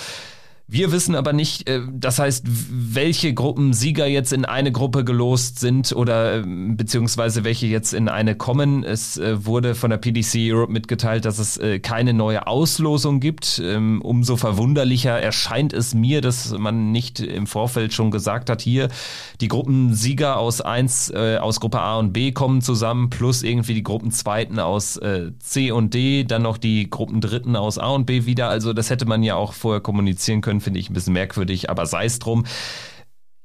Wir 0.68 0.90
wissen 0.90 1.14
aber 1.14 1.32
nicht, 1.32 1.68
äh, 1.68 1.80
das 1.92 2.18
heißt, 2.18 2.44
welche 2.44 3.32
Gruppensieger 3.32 4.06
jetzt 4.08 4.32
in 4.32 4.44
eine 4.44 4.72
Gruppe 4.72 5.04
gelost 5.04 5.60
sind 5.60 5.92
oder 5.92 6.38
ähm, 6.38 6.76
beziehungsweise 6.76 7.44
welche 7.44 7.68
jetzt 7.68 7.94
in 7.94 8.08
eine 8.08 8.34
kommen. 8.34 8.82
Es 8.82 9.16
äh, 9.16 9.46
wurde 9.46 9.76
von 9.76 9.90
der 9.90 9.98
PDC 9.98 10.52
Europe 10.52 10.72
mitgeteilt, 10.72 11.24
dass 11.24 11.38
es 11.38 11.56
äh, 11.56 11.78
keine 11.78 12.14
neue 12.14 12.48
Auslosung 12.48 13.20
gibt. 13.20 13.62
Ähm, 13.64 14.02
umso 14.02 14.36
verwunderlicher 14.36 15.16
erscheint 15.20 15.72
es 15.72 15.94
mir, 15.94 16.20
dass 16.20 16.50
man 16.58 16.90
nicht 16.90 17.20
im 17.20 17.46
Vorfeld 17.46 17.94
schon 17.94 18.10
gesagt 18.10 18.50
hat, 18.50 18.60
hier 18.60 18.88
die 19.40 19.48
Gruppensieger 19.48 20.36
aus 20.36 20.60
eins 20.60 21.12
aus 21.12 21.60
Gruppe 21.60 21.80
A 21.80 21.98
und 21.98 22.12
B 22.12 22.32
kommen 22.32 22.60
zusammen, 22.60 23.10
plus 23.10 23.42
irgendwie 23.42 23.74
die 23.74 23.82
Gruppenzweiten 23.82 24.58
aus 24.58 24.98
C 25.40 25.70
und 25.70 25.94
D, 25.94 26.24
dann 26.24 26.42
noch 26.42 26.58
die 26.58 26.88
Gruppendritten 26.88 27.56
aus 27.56 27.78
A 27.78 27.90
und 27.90 28.06
B 28.06 28.26
wieder. 28.26 28.48
Also 28.48 28.72
das 28.72 28.90
hätte 28.90 29.06
man 29.06 29.22
ja 29.22 29.36
auch 29.36 29.52
vorher 29.52 29.80
kommunizieren 29.80 30.40
können 30.40 30.55
können, 30.56 30.60
finde 30.60 30.80
ich 30.80 30.90
ein 30.90 30.94
bisschen 30.94 31.12
merkwürdig, 31.12 31.70
aber 31.70 31.86
sei 31.86 32.06
es 32.06 32.18
drum. 32.18 32.44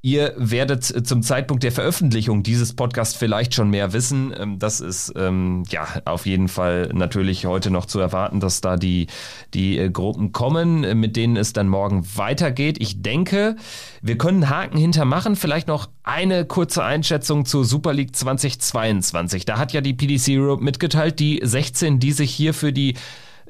Ihr 0.04 0.34
werdet 0.36 0.84
zum 0.84 1.22
Zeitpunkt 1.22 1.62
der 1.62 1.72
Veröffentlichung 1.72 2.42
dieses 2.42 2.74
Podcasts 2.74 3.16
vielleicht 3.16 3.54
schon 3.54 3.70
mehr 3.70 3.94
wissen. 3.94 4.34
Ähm, 4.36 4.58
das 4.58 4.82
ist 4.82 5.14
ähm, 5.16 5.64
ja 5.70 5.86
auf 6.06 6.26
jeden 6.26 6.48
Fall 6.48 6.90
natürlich 6.92 7.46
heute 7.46 7.70
noch 7.70 7.86
zu 7.86 8.00
erwarten, 8.00 8.40
dass 8.40 8.62
da 8.62 8.78
die, 8.78 9.06
die 9.54 9.78
äh, 9.78 9.92
Gruppen 9.92 10.32
kommen, 10.32 10.84
äh, 10.84 10.96
mit 10.96 11.16
denen 11.18 11.38
es 11.38 11.54
dann 11.54 11.68
morgen 11.68 12.04
weitergeht. 12.16 12.78
Ich 12.80 13.04
denke, 13.04 13.58
wir 14.02 14.18
können 14.18 14.50
Haken 14.50 14.80
hintermachen. 14.80 15.36
Vielleicht 15.36 15.68
noch 15.68 15.88
eine 16.02 16.46
kurze 16.46 16.84
Einschätzung 16.84 17.46
zur 17.46 17.64
Super 17.64 17.94
League 17.94 18.16
2022. 18.16 19.46
Da 19.46 19.60
hat 19.60 19.72
ja 19.72 19.82
die 19.82 19.94
PDC 19.94 20.30
Europe 20.30 20.64
mitgeteilt, 20.64 21.20
die 21.20 21.42
16, 21.44 22.00
die 22.00 22.12
sich 22.12 22.34
hier 22.34 22.56
für 22.56 22.74
die 22.74 22.96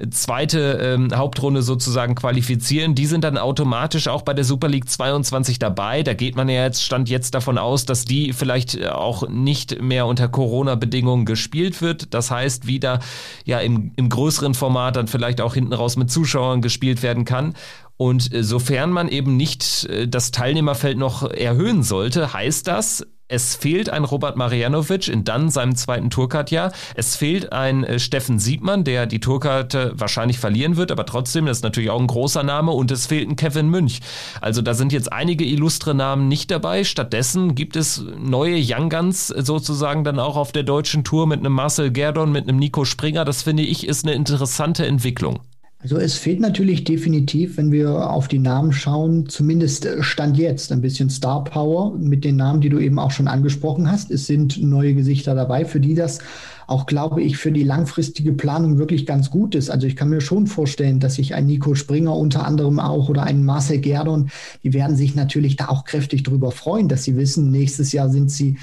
zweite 0.10 0.80
ähm, 0.82 1.10
Hauptrunde 1.14 1.62
sozusagen 1.62 2.16
qualifizieren, 2.16 2.96
die 2.96 3.06
sind 3.06 3.24
dann 3.24 3.38
automatisch 3.38 4.08
auch 4.08 4.22
bei 4.24 4.34
der 4.34 4.44
Super 4.44 4.68
League 4.68 4.90
22 4.90 5.60
dabei. 5.60 6.04
Da 6.04 6.14
geht 6.14 6.36
man 6.36 6.50
ja 6.50 6.64
jetzt, 6.64 6.84
stand 6.84 7.10
jetzt 7.10 7.36
davon 7.36 7.58
aus, 7.58 7.86
dass 7.86 8.06
die 8.06 8.34
vielleicht 8.34 8.76
äh, 8.76 8.88
auch 8.88 9.28
nicht 9.30 9.82
mehr 9.82 10.06
unter 10.06 10.28
Corona-Bedingungen 10.28 11.26
gespielt 11.26 11.82
wird. 11.82 12.14
Das 12.14 12.32
heißt, 12.32 12.68
wieder 12.68 13.00
ja 13.46 13.60
im, 13.60 13.92
im 13.96 14.10
größeren 14.10 14.54
Format 14.54 14.96
dann 14.96 15.08
vielleicht 15.08 15.42
auch 15.42 15.54
hinten 15.54 15.74
raus 15.74 15.98
mit 15.98 16.10
Zuschauern 16.12 16.62
gespielt 16.62 17.04
werden 17.04 17.26
kann. 17.26 17.54
Und 17.98 18.34
äh, 18.34 18.44
sofern 18.44 18.92
man 18.92 19.10
eben 19.10 19.38
nicht 19.38 19.86
äh, 19.86 20.08
das 20.08 20.32
Teilnehmerfeld 20.32 20.98
noch 20.98 21.30
erhöhen 21.30 21.84
sollte, 21.84 22.34
heißt 22.34 22.68
das, 22.68 23.06
es 23.32 23.56
fehlt 23.56 23.90
ein 23.90 24.04
Robert 24.04 24.36
Marianovic 24.36 25.08
in 25.08 25.24
dann 25.24 25.50
seinem 25.50 25.76
zweiten 25.76 26.10
Tourcard-Jahr. 26.10 26.74
Es 26.96 27.16
fehlt 27.16 27.54
ein 27.54 27.86
äh, 27.86 27.98
Steffen 27.98 28.40
Siebmann, 28.40 28.84
der 28.84 29.06
die 29.06 29.22
Tourkarte 29.22 29.94
wahrscheinlich 29.96 30.38
verlieren 30.38 30.76
wird, 30.76 30.92
aber 30.92 31.06
trotzdem, 31.06 31.46
das 31.46 31.60
ist 31.60 31.64
natürlich 31.64 31.92
auch 31.92 32.00
ein 32.02 32.08
großer 32.08 32.44
Name. 32.44 32.72
Und 32.72 32.92
es 32.92 33.08
fehlt 33.08 33.30
ein 33.30 33.38
Kevin 33.38 33.70
Münch. 33.70 34.02
Also 34.42 34.62
da 34.62 34.74
sind 34.74 34.92
jetzt 34.92 35.14
einige 35.14 35.46
illustre 35.46 35.96
Namen 35.96 36.28
nicht 36.28 36.52
dabei. 36.52 36.84
Stattdessen 36.84 37.56
gibt 37.56 37.78
es 37.78 38.04
neue 38.20 38.62
Young 38.62 38.90
Guns 38.90 39.28
sozusagen 39.28 40.04
dann 40.04 40.20
auch 40.20 40.36
auf 40.36 40.52
der 40.52 40.64
deutschen 40.64 41.06
Tour 41.06 41.26
mit 41.26 41.40
einem 41.40 41.54
Marcel 41.54 41.90
Gerdon, 41.90 42.34
mit 42.34 42.50
einem 42.50 42.58
Nico 42.58 42.84
Springer. 42.84 43.24
Das 43.24 43.44
finde 43.44 43.64
ich 43.64 43.88
ist 43.88 44.04
eine 44.04 44.14
interessante 44.14 44.86
Entwicklung. 44.86 45.40
Also 45.84 45.98
es 45.98 46.16
fehlt 46.16 46.40
natürlich 46.40 46.84
definitiv, 46.84 47.58
wenn 47.58 47.72
wir 47.72 48.12
auf 48.12 48.28
die 48.28 48.38
Namen 48.38 48.72
schauen, 48.72 49.28
zumindest 49.30 49.88
Stand 50.02 50.38
jetzt 50.38 50.72
ein 50.72 50.82
bisschen 50.82 51.10
Star 51.10 51.44
Power 51.44 51.98
mit 51.98 52.24
den 52.24 52.36
Namen, 52.36 52.62
die 52.62 52.70
du 52.70 52.78
eben 52.78 53.00
auch 53.00 53.10
schon 53.10 53.28
angesprochen 53.28 53.92
hast. 53.92 54.12
Es 54.12 54.28
sind 54.28 54.62
neue 54.62 54.94
Gesichter 54.94 55.34
dabei, 55.34 55.66
für 55.66 55.80
die 55.80 55.96
das 55.96 56.20
auch, 56.68 56.86
glaube 56.86 57.24
ich, 57.24 57.38
für 57.38 57.52
die 57.52 57.64
langfristige 57.64 58.32
Planung 58.32 58.78
wirklich 58.78 59.08
ganz 59.08 59.32
gut 59.32 59.56
ist. 59.56 59.72
Also 59.72 59.88
ich 59.88 59.96
kann 59.96 60.10
mir 60.10 60.22
schon 60.22 60.46
vorstellen, 60.46 61.00
dass 61.00 61.16
sich 61.16 61.34
ein 61.34 61.48
Nico 61.48 61.74
Springer 61.74 62.16
unter 62.16 62.46
anderem 62.46 62.80
auch 62.80 63.10
oder 63.10 63.24
ein 63.24 63.44
Marcel 63.44 63.80
Gerdon, 63.80 64.30
die 64.64 64.74
werden 64.74 64.96
sich 64.96 65.16
natürlich 65.16 65.56
da 65.56 65.70
auch 65.70 65.84
kräftig 65.84 66.22
darüber 66.24 66.52
freuen, 66.52 66.88
dass 66.90 67.04
sie 67.04 67.18
wissen, 67.18 67.50
nächstes 67.50 67.92
Jahr 67.92 68.10
sind 68.10 68.30
sie 68.30 68.58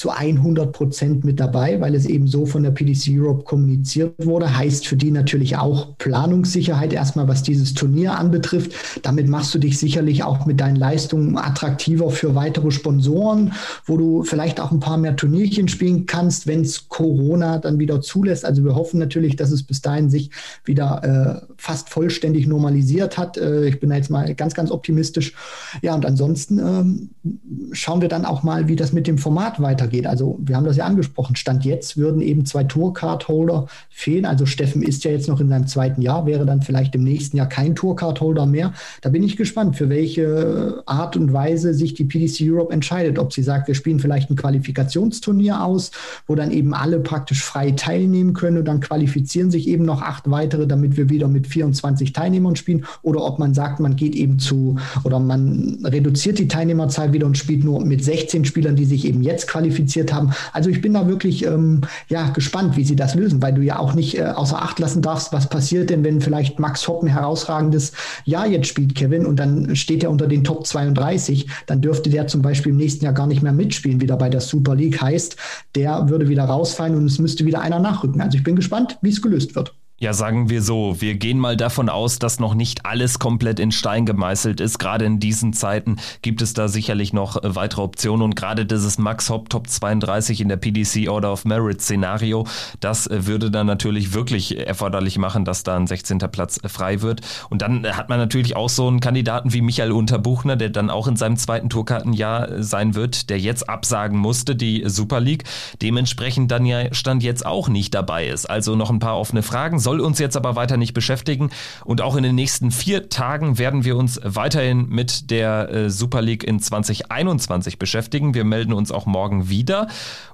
zu 0.00 0.08
100 0.08 0.72
Prozent 0.72 1.24
mit 1.26 1.38
dabei, 1.38 1.78
weil 1.78 1.94
es 1.94 2.06
eben 2.06 2.26
so 2.26 2.46
von 2.46 2.62
der 2.62 2.70
PDC 2.70 3.10
Europe 3.10 3.44
kommuniziert 3.44 4.14
wurde. 4.16 4.56
Heißt 4.56 4.86
für 4.86 4.96
die 4.96 5.10
natürlich 5.10 5.58
auch 5.58 5.98
Planungssicherheit 5.98 6.94
erstmal, 6.94 7.28
was 7.28 7.42
dieses 7.42 7.74
Turnier 7.74 8.18
anbetrifft. 8.18 8.72
Damit 9.02 9.28
machst 9.28 9.54
du 9.54 9.58
dich 9.58 9.78
sicherlich 9.78 10.24
auch 10.24 10.46
mit 10.46 10.58
deinen 10.58 10.76
Leistungen 10.76 11.36
attraktiver 11.36 12.10
für 12.10 12.34
weitere 12.34 12.70
Sponsoren, 12.70 13.52
wo 13.84 13.98
du 13.98 14.22
vielleicht 14.22 14.58
auch 14.58 14.70
ein 14.70 14.80
paar 14.80 14.96
mehr 14.96 15.16
Turnierchen 15.16 15.68
spielen 15.68 16.06
kannst, 16.06 16.46
wenn 16.46 16.62
es 16.62 16.88
Corona 16.88 17.58
dann 17.58 17.78
wieder 17.78 18.00
zulässt. 18.00 18.46
Also 18.46 18.64
wir 18.64 18.76
hoffen 18.76 18.98
natürlich, 19.00 19.36
dass 19.36 19.50
es 19.50 19.62
bis 19.62 19.82
dahin 19.82 20.08
sich 20.08 20.30
wieder 20.64 21.44
äh, 21.44 21.54
fast 21.58 21.90
vollständig 21.90 22.46
normalisiert 22.46 23.18
hat. 23.18 23.36
Äh, 23.36 23.68
ich 23.68 23.80
bin 23.80 23.90
da 23.90 23.96
jetzt 23.96 24.08
mal 24.08 24.34
ganz, 24.34 24.54
ganz 24.54 24.70
optimistisch. 24.70 25.34
Ja, 25.82 25.94
und 25.94 26.06
ansonsten 26.06 26.58
äh, 26.58 27.74
schauen 27.74 28.00
wir 28.00 28.08
dann 28.08 28.24
auch 28.24 28.42
mal, 28.42 28.66
wie 28.66 28.76
das 28.76 28.94
mit 28.94 29.06
dem 29.06 29.18
Format 29.18 29.60
weiter 29.60 29.89
weitergeht. 29.90 30.06
Also 30.06 30.38
wir 30.40 30.56
haben 30.56 30.64
das 30.64 30.76
ja 30.76 30.84
angesprochen. 30.84 31.36
Stand 31.36 31.64
jetzt 31.64 31.96
würden 31.96 32.20
eben 32.20 32.46
zwei 32.46 32.64
Tourcard-Holder 32.64 33.66
fehlen. 33.90 34.24
Also 34.24 34.46
Steffen 34.46 34.82
ist 34.82 35.04
ja 35.04 35.10
jetzt 35.10 35.28
noch 35.28 35.40
in 35.40 35.48
seinem 35.48 35.66
zweiten 35.66 36.02
Jahr, 36.02 36.26
wäre 36.26 36.46
dann 36.46 36.62
vielleicht 36.62 36.94
im 36.94 37.04
nächsten 37.04 37.36
Jahr 37.36 37.48
kein 37.48 37.74
Tourcard-Holder 37.74 38.46
mehr. 38.46 38.72
Da 39.02 39.10
bin 39.10 39.22
ich 39.22 39.36
gespannt, 39.36 39.76
für 39.76 39.88
welche 39.88 40.82
Art 40.86 41.16
und 41.16 41.32
Weise 41.32 41.74
sich 41.74 41.94
die 41.94 42.04
PDC 42.04 42.42
Europe 42.42 42.72
entscheidet. 42.72 43.18
Ob 43.18 43.32
sie 43.32 43.42
sagt, 43.42 43.68
wir 43.68 43.74
spielen 43.74 43.98
vielleicht 43.98 44.30
ein 44.30 44.36
Qualifikationsturnier 44.36 45.62
aus, 45.62 45.90
wo 46.26 46.34
dann 46.34 46.50
eben 46.50 46.74
alle 46.74 47.00
praktisch 47.00 47.42
frei 47.42 47.72
teilnehmen 47.72 48.34
können 48.34 48.58
und 48.58 48.64
dann 48.66 48.80
qualifizieren 48.80 49.50
sich 49.50 49.68
eben 49.68 49.84
noch 49.84 50.02
acht 50.02 50.30
weitere, 50.30 50.66
damit 50.66 50.96
wir 50.96 51.10
wieder 51.10 51.28
mit 51.28 51.46
24 51.46 52.12
Teilnehmern 52.12 52.56
spielen. 52.56 52.84
Oder 53.02 53.24
ob 53.24 53.38
man 53.38 53.54
sagt, 53.54 53.80
man 53.80 53.96
geht 53.96 54.14
eben 54.14 54.38
zu 54.38 54.76
oder 55.04 55.18
man 55.18 55.78
reduziert 55.84 56.38
die 56.38 56.48
Teilnehmerzahl 56.48 57.12
wieder 57.12 57.26
und 57.26 57.38
spielt 57.38 57.64
nur 57.64 57.84
mit 57.84 58.04
16 58.04 58.44
Spielern, 58.44 58.76
die 58.76 58.84
sich 58.84 59.06
eben 59.06 59.22
jetzt 59.22 59.48
qualifizieren 59.48 59.69
qualifiziert 59.70 60.12
haben. 60.12 60.32
Also 60.52 60.70
ich 60.70 60.80
bin 60.80 60.94
da 60.94 61.06
wirklich 61.06 61.44
ähm, 61.44 61.82
ja, 62.08 62.28
gespannt, 62.30 62.76
wie 62.76 62.84
sie 62.84 62.96
das 62.96 63.14
lösen, 63.14 63.40
weil 63.42 63.54
du 63.54 63.62
ja 63.62 63.78
auch 63.78 63.94
nicht 63.94 64.18
äh, 64.18 64.24
außer 64.24 64.60
Acht 64.60 64.78
lassen 64.78 65.02
darfst, 65.02 65.32
was 65.32 65.48
passiert 65.48 65.90
denn, 65.90 66.04
wenn 66.04 66.20
vielleicht 66.20 66.58
Max 66.58 66.86
Hopp 66.88 67.02
ein 67.02 67.08
herausragendes 67.08 67.92
Jahr 68.24 68.46
jetzt 68.46 68.66
spielt, 68.66 68.94
Kevin, 68.94 69.26
und 69.26 69.36
dann 69.36 69.76
steht 69.76 70.02
er 70.02 70.10
unter 70.10 70.26
den 70.26 70.44
Top 70.44 70.66
32, 70.66 71.48
dann 71.66 71.80
dürfte 71.80 72.10
der 72.10 72.26
zum 72.26 72.42
Beispiel 72.42 72.72
im 72.72 72.78
nächsten 72.78 73.04
Jahr 73.04 73.14
gar 73.14 73.26
nicht 73.26 73.42
mehr 73.42 73.52
mitspielen, 73.52 74.00
wieder 74.00 74.16
bei 74.16 74.28
der 74.28 74.40
Super 74.40 74.74
League 74.74 75.00
heißt, 75.00 75.36
der 75.74 76.08
würde 76.08 76.28
wieder 76.28 76.44
rausfallen 76.44 76.96
und 76.96 77.06
es 77.06 77.18
müsste 77.18 77.46
wieder 77.46 77.60
einer 77.60 77.78
nachrücken. 77.78 78.20
Also 78.20 78.36
ich 78.36 78.44
bin 78.44 78.56
gespannt, 78.56 78.98
wie 79.02 79.10
es 79.10 79.22
gelöst 79.22 79.54
wird. 79.54 79.74
Ja, 80.02 80.14
sagen 80.14 80.48
wir 80.48 80.62
so, 80.62 80.98
wir 81.02 81.16
gehen 81.16 81.38
mal 81.38 81.58
davon 81.58 81.90
aus, 81.90 82.18
dass 82.18 82.40
noch 82.40 82.54
nicht 82.54 82.86
alles 82.86 83.18
komplett 83.18 83.60
in 83.60 83.70
Stein 83.70 84.06
gemeißelt 84.06 84.58
ist. 84.58 84.78
Gerade 84.78 85.04
in 85.04 85.20
diesen 85.20 85.52
Zeiten 85.52 85.96
gibt 86.22 86.40
es 86.40 86.54
da 86.54 86.68
sicherlich 86.68 87.12
noch 87.12 87.36
äh, 87.36 87.54
weitere 87.54 87.82
Optionen 87.82 88.22
und 88.22 88.34
gerade 88.34 88.64
dieses 88.64 88.96
Max 88.96 89.28
Hop 89.28 89.50
Top 89.50 89.68
32 89.68 90.40
in 90.40 90.48
der 90.48 90.56
PDC 90.56 91.06
Order 91.10 91.30
of 91.30 91.44
Merit 91.44 91.82
Szenario, 91.82 92.46
das 92.80 93.08
äh, 93.08 93.26
würde 93.26 93.50
dann 93.50 93.66
natürlich 93.66 94.14
wirklich 94.14 94.56
erforderlich 94.66 95.18
machen, 95.18 95.44
dass 95.44 95.64
da 95.64 95.76
ein 95.76 95.86
16. 95.86 96.18
Platz 96.32 96.58
äh, 96.64 96.70
frei 96.70 97.02
wird. 97.02 97.20
Und 97.50 97.60
dann 97.60 97.86
hat 97.94 98.08
man 98.08 98.18
natürlich 98.18 98.56
auch 98.56 98.70
so 98.70 98.88
einen 98.88 99.00
Kandidaten 99.00 99.52
wie 99.52 99.60
Michael 99.60 99.92
Unterbuchner, 99.92 100.56
der 100.56 100.70
dann 100.70 100.88
auch 100.88 101.08
in 101.08 101.16
seinem 101.16 101.36
zweiten 101.36 101.68
Tourkartenjahr 101.68 102.62
sein 102.62 102.94
wird, 102.94 103.28
der 103.28 103.38
jetzt 103.38 103.68
absagen 103.68 104.18
musste, 104.18 104.56
die 104.56 104.82
Super 104.86 105.20
League, 105.20 105.44
dementsprechend 105.82 106.50
dann 106.50 106.64
ja 106.64 106.94
Stand 106.94 107.22
jetzt 107.22 107.44
auch 107.44 107.68
nicht 107.68 107.92
dabei 107.92 108.28
ist. 108.28 108.48
Also 108.48 108.76
noch 108.76 108.88
ein 108.88 108.98
paar 108.98 109.18
offene 109.18 109.42
Fragen 109.42 109.78
soll 109.90 110.00
uns 110.00 110.20
jetzt 110.20 110.36
aber 110.36 110.54
weiter 110.54 110.76
nicht 110.76 110.94
beschäftigen. 110.94 111.50
Und 111.84 112.00
auch 112.00 112.14
in 112.14 112.22
den 112.22 112.36
nächsten 112.36 112.70
vier 112.70 113.08
Tagen 113.08 113.58
werden 113.58 113.84
wir 113.84 113.96
uns 113.96 114.20
weiterhin 114.22 114.88
mit 114.88 115.32
der 115.32 115.68
äh, 115.68 115.90
Super 115.90 116.22
League 116.22 116.44
in 116.44 116.60
2021 116.60 117.76
beschäftigen. 117.76 118.32
Wir 118.32 118.44
melden 118.44 118.72
uns 118.72 118.92
auch 118.92 119.06
morgen 119.06 119.48
wieder. 119.48 119.88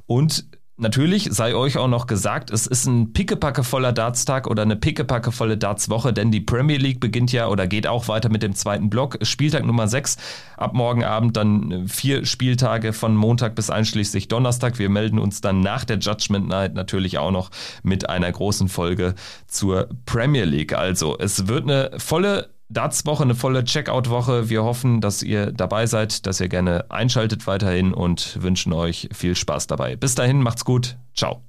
Und 0.07 0.45
Natürlich 0.79 1.31
sei 1.33 1.55
euch 1.55 1.79
auch 1.79 1.89
noch 1.89 2.07
gesagt, 2.07 2.51
es 2.51 2.67
ist 2.67 2.85
ein 2.85 3.15
pickepackevoller 3.15 3.95
Dartstag 3.95 4.47
oder 4.47 4.61
eine 4.61 4.77
pickepackevolle 4.77 5.57
Dartswoche, 5.57 6.13
denn 6.13 6.31
die 6.31 6.43
Premier 6.43 6.77
League 6.77 7.01
beginnt 7.01 7.33
ja 7.33 7.49
oder 7.49 7.67
geht 7.67 7.87
auch 7.87 8.09
weiter 8.09 8.29
mit 8.29 8.43
dem 8.43 8.55
zweiten 8.55 8.91
Block. 8.91 9.17
Spieltag 9.23 9.65
Nummer 9.65 9.89
6, 9.89 10.19
ab 10.59 10.75
morgen 10.75 11.03
Abend 11.03 11.35
dann 11.39 11.89
vier 11.89 12.27
Spieltage 12.27 12.93
von 12.93 13.17
Montag 13.17 13.55
bis 13.55 13.71
einschließlich 13.71 14.29
Donnerstag. 14.29 14.79
Wir 14.79 14.91
melden 14.91 15.19
uns 15.19 15.41
dann 15.41 15.61
nach 15.61 15.87
der 15.87 15.97
Judgment 15.97 16.47
Night 16.47 16.75
natürlich 16.75 17.17
auch 17.17 17.31
noch 17.31 17.51
mit 17.83 18.11
einer 18.11 18.31
großen 18.31 18.69
Folge 18.69 19.15
zur 19.47 19.89
Premier 20.05 20.45
League. 20.45 20.75
Also 20.75 21.17
es 21.19 21.49
wird 21.49 21.63
eine 21.63 21.93
volle 21.97 22.51
Darts-Woche, 22.69 23.23
eine 23.23 23.35
volle 23.35 23.65
Checkout-Woche. 23.65 24.49
Wir 24.49 24.65
hoffen, 24.65 25.01
dass 25.01 25.23
ihr 25.23 25.53
dabei 25.53 25.87
seid, 25.87 26.27
dass 26.27 26.41
ihr 26.41 26.49
gerne 26.49 26.91
einschaltet 26.91 27.47
weiterhin 27.47 27.95
und 27.95 28.43
wünschen 28.43 28.73
euch 28.73 29.09
viel 29.13 29.37
Spaß 29.37 29.67
dabei. 29.69 29.97
Bis 29.97 30.15
dahin, 30.15 30.43
macht's 30.43 30.65
gut. 30.65 30.97
Ciao. 31.15 31.46